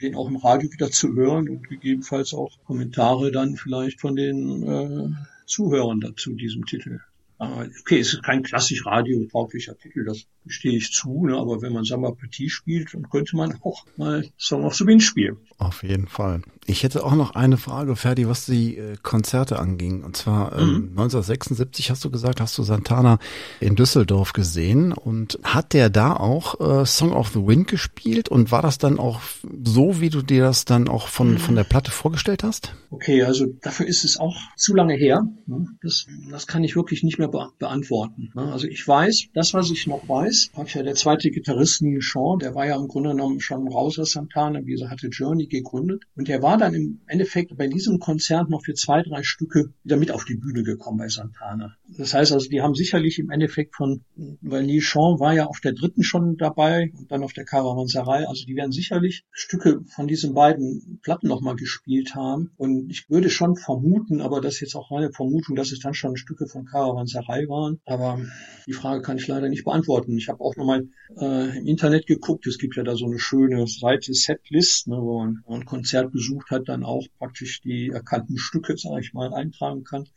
den 0.00 0.14
auch 0.14 0.28
im 0.28 0.36
Radio 0.36 0.72
wieder 0.72 0.90
zu 0.90 1.14
hören 1.14 1.48
und 1.48 1.68
gegebenenfalls 1.68 2.34
auch 2.34 2.58
Kommentare 2.64 3.30
dann 3.30 3.56
vielleicht 3.56 4.00
von 4.00 4.16
den 4.16 4.62
äh, 4.62 5.08
Zuhörern 5.46 6.00
dazu 6.00 6.34
diesem 6.34 6.66
Titel. 6.66 7.00
Okay, 7.38 8.00
es 8.00 8.14
ist 8.14 8.24
kein 8.24 8.42
klassisch 8.42 8.84
radiotauglicher 8.84 9.78
Titel, 9.78 10.04
das 10.04 10.26
stehe 10.48 10.76
ich 10.76 10.92
zu, 10.92 11.26
ne? 11.26 11.36
aber 11.36 11.62
wenn 11.62 11.72
man 11.72 11.84
Samba 11.84 12.12
Petit 12.12 12.50
spielt, 12.50 12.94
dann 12.94 13.08
könnte 13.08 13.36
man 13.36 13.58
auch 13.62 13.84
mal 13.96 14.28
Song 14.36 14.64
of 14.64 14.74
the 14.74 14.86
Wind 14.86 15.02
spielen. 15.02 15.36
Auf 15.58 15.82
jeden 15.82 16.06
Fall. 16.06 16.42
Ich 16.66 16.82
hätte 16.82 17.02
auch 17.02 17.14
noch 17.14 17.34
eine 17.34 17.56
Frage, 17.56 17.96
Ferdi, 17.96 18.28
was 18.28 18.44
die 18.44 18.76
äh, 18.76 18.96
Konzerte 19.02 19.58
anging. 19.58 20.04
Und 20.04 20.18
zwar 20.18 20.52
ähm, 20.52 20.68
mhm. 20.68 20.74
1976 20.90 21.90
hast 21.90 22.04
du 22.04 22.10
gesagt, 22.10 22.42
hast 22.42 22.58
du 22.58 22.62
Santana 22.62 23.18
in 23.58 23.74
Düsseldorf 23.74 24.34
gesehen 24.34 24.92
und 24.92 25.38
hat 25.42 25.72
der 25.72 25.88
da 25.88 26.12
auch 26.12 26.60
äh, 26.60 26.84
Song 26.84 27.12
of 27.12 27.28
the 27.28 27.46
Wind 27.46 27.68
gespielt 27.68 28.28
und 28.28 28.52
war 28.52 28.60
das 28.60 28.76
dann 28.76 28.98
auch 28.98 29.20
so, 29.64 30.00
wie 30.00 30.10
du 30.10 30.20
dir 30.20 30.44
das 30.44 30.66
dann 30.66 30.88
auch 30.88 31.08
von, 31.08 31.32
mhm. 31.32 31.38
von 31.38 31.54
der 31.54 31.64
Platte 31.64 31.90
vorgestellt 31.90 32.42
hast? 32.42 32.74
Okay, 32.90 33.22
also 33.22 33.46
dafür 33.62 33.86
ist 33.86 34.04
es 34.04 34.18
auch 34.18 34.36
zu 34.56 34.74
lange 34.74 34.94
her. 34.94 35.26
Ne? 35.46 35.66
Das, 35.82 36.06
das 36.30 36.46
kann 36.46 36.64
ich 36.64 36.76
wirklich 36.76 37.02
nicht 37.02 37.18
mehr 37.18 37.28
be 37.28 37.48
beantworten. 37.58 38.30
Ne? 38.34 38.52
Also 38.52 38.66
ich 38.66 38.86
weiß, 38.86 39.28
das, 39.34 39.54
was 39.54 39.70
ich 39.70 39.86
noch 39.86 40.08
weiß, 40.08 40.37
ist, 40.46 40.74
ja 40.74 40.82
der 40.82 40.94
zweite 40.94 41.30
Gitarrist 41.30 41.82
Neil 41.82 42.00
Sean, 42.00 42.38
der 42.38 42.54
war 42.54 42.66
ja 42.66 42.76
im 42.76 42.88
Grunde 42.88 43.10
genommen 43.10 43.40
schon 43.40 43.68
raus 43.68 43.98
aus 43.98 44.12
Santana, 44.12 44.64
wie 44.64 44.72
gesagt, 44.72 44.90
hatte 44.90 45.08
Journey 45.08 45.46
gegründet. 45.46 46.04
Und 46.16 46.28
der 46.28 46.42
war 46.42 46.56
dann 46.56 46.74
im 46.74 47.00
Endeffekt 47.06 47.56
bei 47.56 47.66
diesem 47.66 47.98
Konzert 47.98 48.50
noch 48.50 48.64
für 48.64 48.74
zwei, 48.74 49.02
drei 49.02 49.22
Stücke 49.22 49.72
wieder 49.84 49.96
mit 49.96 50.10
auf 50.10 50.24
die 50.24 50.36
Bühne 50.36 50.62
gekommen 50.62 50.98
bei 50.98 51.08
Santana. 51.08 51.74
Das 51.96 52.14
heißt 52.14 52.32
also, 52.32 52.48
die 52.48 52.60
haben 52.60 52.74
sicherlich 52.74 53.18
im 53.18 53.30
Endeffekt 53.30 53.74
von, 53.74 54.04
weil 54.40 54.66
Neil 54.66 54.80
Sean 54.80 55.18
war 55.20 55.34
ja 55.34 55.46
auf 55.46 55.60
der 55.60 55.72
dritten 55.72 56.02
schon 56.02 56.36
dabei 56.36 56.92
und 56.96 57.10
dann 57.10 57.22
auf 57.22 57.32
der 57.32 57.44
Caravanserei, 57.44 58.26
also 58.26 58.44
die 58.46 58.56
werden 58.56 58.72
sicherlich 58.72 59.24
Stücke 59.30 59.80
von 59.86 60.06
diesen 60.06 60.34
beiden 60.34 61.00
Platten 61.02 61.28
nochmal 61.28 61.56
gespielt 61.56 62.14
haben. 62.14 62.50
Und 62.56 62.90
ich 62.90 63.08
würde 63.08 63.30
schon 63.30 63.56
vermuten, 63.56 64.20
aber 64.20 64.40
das 64.40 64.54
ist 64.54 64.60
jetzt 64.60 64.74
auch 64.76 64.90
meine 64.90 65.10
Vermutung, 65.12 65.56
dass 65.56 65.72
es 65.72 65.80
dann 65.80 65.94
schon 65.94 66.16
Stücke 66.16 66.46
von 66.46 66.64
Caravanserei 66.64 67.48
waren. 67.48 67.80
Aber 67.86 68.20
die 68.66 68.72
Frage 68.72 69.02
kann 69.02 69.16
ich 69.16 69.26
leider 69.26 69.48
nicht 69.48 69.64
beantworten. 69.64 70.16
Ich 70.16 70.27
habe 70.28 70.42
auch 70.42 70.56
nochmal 70.56 70.88
äh, 71.16 71.58
im 71.58 71.66
Internet 71.66 72.06
geguckt. 72.06 72.46
Es 72.46 72.58
gibt 72.58 72.76
ja 72.76 72.82
da 72.82 72.96
so 72.96 73.06
eine 73.06 73.18
schöne 73.18 73.66
Seite 73.66 74.14
Setlist, 74.14 74.88
ne, 74.88 74.96
wo 74.96 75.20
man, 75.20 75.42
man 75.48 75.60
ein 75.60 75.66
Konzert 75.66 76.12
besucht 76.12 76.50
hat, 76.50 76.68
dann 76.68 76.84
auch 76.84 77.06
praktisch 77.18 77.60
die 77.60 77.90
erkannten 77.90 78.38
Stücke, 78.38 78.76
sage 78.76 79.00
ich 79.00 79.12
mal, 79.12 79.32
eintragen 79.32 79.84
kann. 79.84 80.08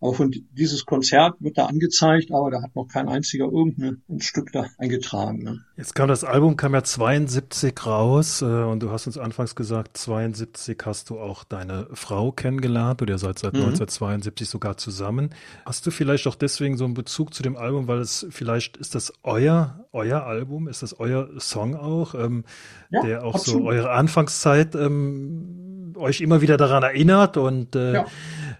Aber 0.00 0.14
von 0.14 0.32
dieses 0.52 0.86
Konzert 0.86 1.34
wird 1.40 1.58
da 1.58 1.66
angezeigt, 1.66 2.30
aber 2.30 2.50
da 2.50 2.62
hat 2.62 2.76
noch 2.76 2.86
kein 2.86 3.08
einziger 3.08 3.46
irgendein 3.46 4.00
Stück 4.18 4.52
da 4.52 4.66
eingetragen. 4.78 5.42
Ne? 5.42 5.60
Jetzt 5.76 5.94
kam 5.94 6.08
das 6.08 6.22
Album 6.22 6.56
kam 6.56 6.74
ja 6.74 6.84
72 6.84 7.74
raus 7.84 8.42
äh, 8.42 8.44
und 8.44 8.80
du 8.80 8.90
hast 8.90 9.06
uns 9.06 9.18
anfangs 9.18 9.54
gesagt, 9.56 9.96
72 9.96 10.78
hast 10.84 11.10
du 11.10 11.18
auch 11.18 11.42
deine 11.44 11.88
Frau 11.92 12.30
kennengelernt 12.30 13.02
oder 13.02 13.14
ihr 13.14 13.18
seid 13.18 13.38
seit 13.38 13.54
mhm. 13.54 13.60
1972 13.60 14.48
sogar 14.48 14.76
zusammen. 14.76 15.30
Hast 15.66 15.84
du 15.86 15.90
vielleicht 15.90 16.26
auch 16.28 16.36
deswegen 16.36 16.76
so 16.76 16.84
einen 16.84 16.94
Bezug 16.94 17.34
zu 17.34 17.42
dem 17.42 17.56
Album, 17.56 17.88
weil 17.88 17.98
es 17.98 18.26
vielleicht 18.30 18.76
ist 18.76 18.94
das 18.94 19.12
euer 19.24 19.84
euer 19.92 20.22
Album, 20.24 20.68
ist 20.68 20.82
das 20.82 20.98
euer 21.00 21.28
Song 21.40 21.74
auch, 21.74 22.14
ähm, 22.14 22.44
ja, 22.90 23.02
der 23.02 23.24
auch 23.24 23.34
absolut. 23.34 23.62
so 23.62 23.68
eure 23.68 23.90
Anfangszeit 23.90 24.74
ähm, 24.74 25.94
euch 25.96 26.20
immer 26.20 26.40
wieder 26.40 26.56
daran 26.56 26.82
erinnert 26.82 27.36
und 27.36 27.74
äh, 27.74 27.94
ja. 27.94 28.06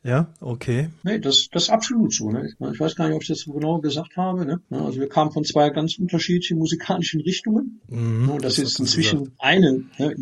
Ja, 0.05 0.33
okay. 0.41 0.91
Nee, 1.03 1.19
das, 1.19 1.49
das 1.51 1.65
ist 1.65 1.71
absolut 1.71 2.13
so. 2.13 2.31
Ne? 2.31 2.49
Ich 2.49 2.81
weiß 2.81 2.95
gar 2.95 3.07
nicht, 3.07 3.17
ob 3.17 3.23
ich 3.23 3.29
das 3.29 3.41
so 3.41 3.53
genau 3.53 3.81
gesagt 3.81 4.17
habe. 4.17 4.45
Ne? 4.45 4.61
Also 4.71 5.01
wir 5.01 5.09
kamen 5.09 5.33
von 5.33 5.45
zwei 5.45 5.71
ganz 5.71 5.99
unterschiedlichen 5.99 6.59
musikalischen 6.59 7.21
Richtungen. 7.21 7.81
Mhm, 7.89 8.31
und 8.31 8.45
das, 8.45 8.57
das 8.57 8.65
ist 8.65 8.81
inzwischen 8.81 9.33
eine, 9.39 9.85
ne, 9.99 10.15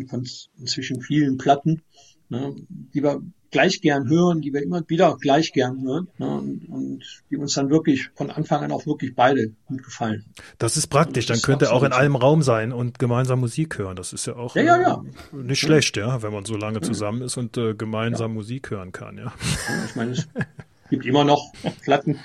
inzwischen 0.57 1.01
vielen 1.01 1.37
Platten, 1.37 1.81
ne, 2.29 2.55
die 2.69 3.03
wir 3.03 3.21
gleich 3.51 3.81
gern 3.81 4.09
hören, 4.09 4.41
die 4.41 4.53
wir 4.53 4.61
immer 4.61 4.81
wieder 4.87 5.17
gleich 5.19 5.53
gern 5.53 5.81
hören 5.83 6.07
ne, 6.17 6.27
und, 6.27 6.69
und, 6.69 7.03
die 7.29 7.37
uns 7.37 7.53
dann 7.53 7.69
wirklich 7.69 8.09
von 8.15 8.31
Anfang 8.31 8.63
an 8.63 8.71
auch 8.71 8.85
wirklich 8.85 9.15
beide 9.15 9.51
gut 9.65 9.83
gefallen. 9.83 10.25
Das 10.57 10.77
ist 10.77 10.87
praktisch, 10.87 11.25
das 11.25 11.41
dann 11.41 11.45
könnt 11.45 11.61
ihr 11.61 11.73
auch 11.73 11.83
in 11.83 11.93
einem 11.93 12.15
Raum 12.15 12.41
sein 12.41 12.71
und 12.71 12.99
gemeinsam 12.99 13.39
Musik 13.39 13.77
hören. 13.77 13.95
Das 13.95 14.13
ist 14.13 14.27
ja 14.27 14.35
auch 14.35 14.55
ja, 14.55 14.63
ja, 14.63 14.81
ja. 14.81 15.03
Äh, 15.33 15.43
nicht 15.43 15.59
schlecht, 15.59 15.97
ja, 15.97 16.21
wenn 16.21 16.33
man 16.33 16.45
so 16.45 16.55
lange 16.55 16.81
zusammen 16.81 17.21
ist 17.21 17.37
und 17.37 17.57
äh, 17.57 17.73
gemeinsam 17.73 18.33
Musik 18.33 18.71
hören 18.71 18.91
kann, 18.91 19.17
ja. 19.17 19.33
ich 19.87 19.95
meine, 19.95 20.11
es 20.11 20.27
gibt 20.89 21.05
immer 21.05 21.23
noch 21.23 21.51
Platten, 21.83 22.19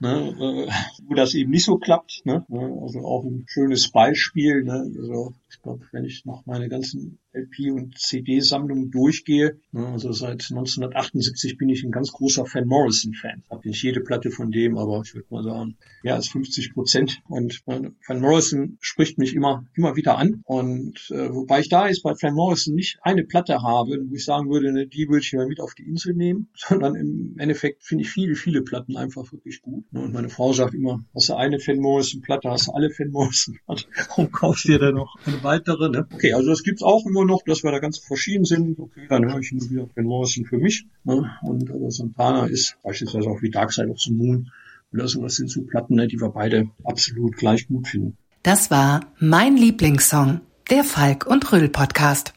ne, 0.00 0.68
äh, 0.68 0.72
wo 1.06 1.14
das 1.14 1.34
eben 1.34 1.50
nicht 1.50 1.64
so 1.64 1.78
klappt. 1.78 2.22
Ne? 2.24 2.44
Also 2.50 3.00
auch 3.00 3.24
ein 3.24 3.44
schönes 3.48 3.90
Beispiel. 3.90 4.64
Ne? 4.64 4.90
Also 4.98 5.34
ich 5.50 5.62
glaube, 5.62 5.86
wenn 5.92 6.04
ich 6.04 6.24
noch 6.24 6.46
meine 6.46 6.68
ganzen 6.68 7.18
LP- 7.32 7.72
und 7.72 7.98
CD-Sammlung 7.98 8.90
durchgehe. 8.90 9.58
Also 9.72 10.12
seit 10.12 10.50
1978 10.50 11.56
bin 11.58 11.68
ich 11.68 11.84
ein 11.84 11.92
ganz 11.92 12.12
großer 12.12 12.44
Van 12.52 12.66
Morrison-Fan. 12.66 13.44
Habe 13.50 13.68
nicht 13.68 13.82
jede 13.82 14.00
Platte 14.00 14.30
von 14.30 14.50
dem, 14.50 14.76
aber 14.76 15.02
ich 15.04 15.14
würde 15.14 15.28
mal 15.30 15.44
sagen, 15.44 15.76
mehr 16.02 16.16
als 16.16 16.28
50 16.28 16.74
Prozent. 16.74 17.22
Und 17.28 17.62
Van 17.66 18.20
Morrison 18.20 18.78
spricht 18.80 19.18
mich 19.18 19.34
immer, 19.34 19.64
immer 19.74 19.96
wieder 19.96 20.18
an. 20.18 20.42
Und 20.44 21.10
äh, 21.10 21.32
wobei 21.32 21.60
ich 21.60 21.68
da 21.68 21.88
jetzt 21.88 22.02
bei 22.02 22.14
Van 22.20 22.34
Morrison 22.34 22.74
nicht 22.74 22.98
eine 23.02 23.24
Platte 23.24 23.62
habe, 23.62 23.98
wo 24.08 24.14
ich 24.14 24.24
sagen 24.24 24.50
würde, 24.50 24.72
ne, 24.72 24.86
die 24.86 25.08
würde 25.08 25.20
ich 25.20 25.32
mir 25.32 25.46
mit 25.46 25.60
auf 25.60 25.74
die 25.74 25.84
Insel 25.84 26.14
nehmen, 26.14 26.48
sondern 26.54 26.96
im 26.96 27.36
Endeffekt 27.38 27.84
finde 27.84 28.02
ich 28.02 28.10
viele, 28.10 28.34
viele 28.34 28.62
Platten 28.62 28.96
einfach 28.96 29.30
wirklich 29.32 29.62
gut. 29.62 29.84
Und 29.92 30.12
meine 30.12 30.28
Frau 30.28 30.52
sagt 30.52 30.74
immer, 30.74 31.04
hast 31.14 31.28
du 31.28 31.34
eine 31.34 31.58
Van 31.58 31.78
Morrison-Platte, 31.78 32.50
hast 32.50 32.68
du 32.68 32.72
alle 32.72 32.90
Van 32.90 33.10
Morrison-Platten, 33.10 33.84
warum 34.08 34.32
kaufst 34.32 34.64
du 34.64 34.72
dir 34.72 34.78
dann 34.78 34.94
noch 34.94 35.14
eine 35.24 35.39
weitere. 35.42 35.88
Ne? 35.88 36.06
Okay, 36.12 36.32
also 36.32 36.48
das 36.48 36.62
gibt's 36.62 36.82
auch 36.82 37.06
immer 37.06 37.24
noch, 37.24 37.42
dass 37.44 37.62
wir 37.62 37.72
da 37.72 37.78
ganz 37.78 37.98
verschieden 37.98 38.44
sind. 38.44 38.78
Okay, 38.78 39.06
dann 39.08 39.30
höre 39.30 39.40
ich 39.40 39.52
nur 39.52 39.70
wieder 39.70 39.86
Ken 39.94 40.04
Morrison 40.04 40.44
für 40.44 40.58
mich. 40.58 40.86
Ne? 41.04 41.30
Und 41.42 41.70
äh, 41.70 41.90
Santana 41.90 42.46
ist 42.46 42.76
beispielsweise 42.82 43.28
auch 43.28 43.42
wie 43.42 43.50
Dark 43.50 43.72
Side 43.72 43.88
of 43.88 44.00
the 44.00 44.12
Moon 44.12 44.50
oder 44.92 45.08
sowas 45.08 45.36
sind 45.36 45.50
so 45.50 45.62
Platten, 45.62 45.94
ne, 45.94 46.08
die 46.08 46.20
wir 46.20 46.30
beide 46.30 46.68
absolut 46.84 47.36
gleich 47.36 47.68
gut 47.68 47.88
finden. 47.88 48.16
Das 48.42 48.70
war 48.70 49.06
mein 49.18 49.56
Lieblingssong, 49.56 50.40
der 50.70 50.84
Falk 50.84 51.26
und 51.26 51.50
Röhl 51.52 51.68
Podcast. 51.68 52.34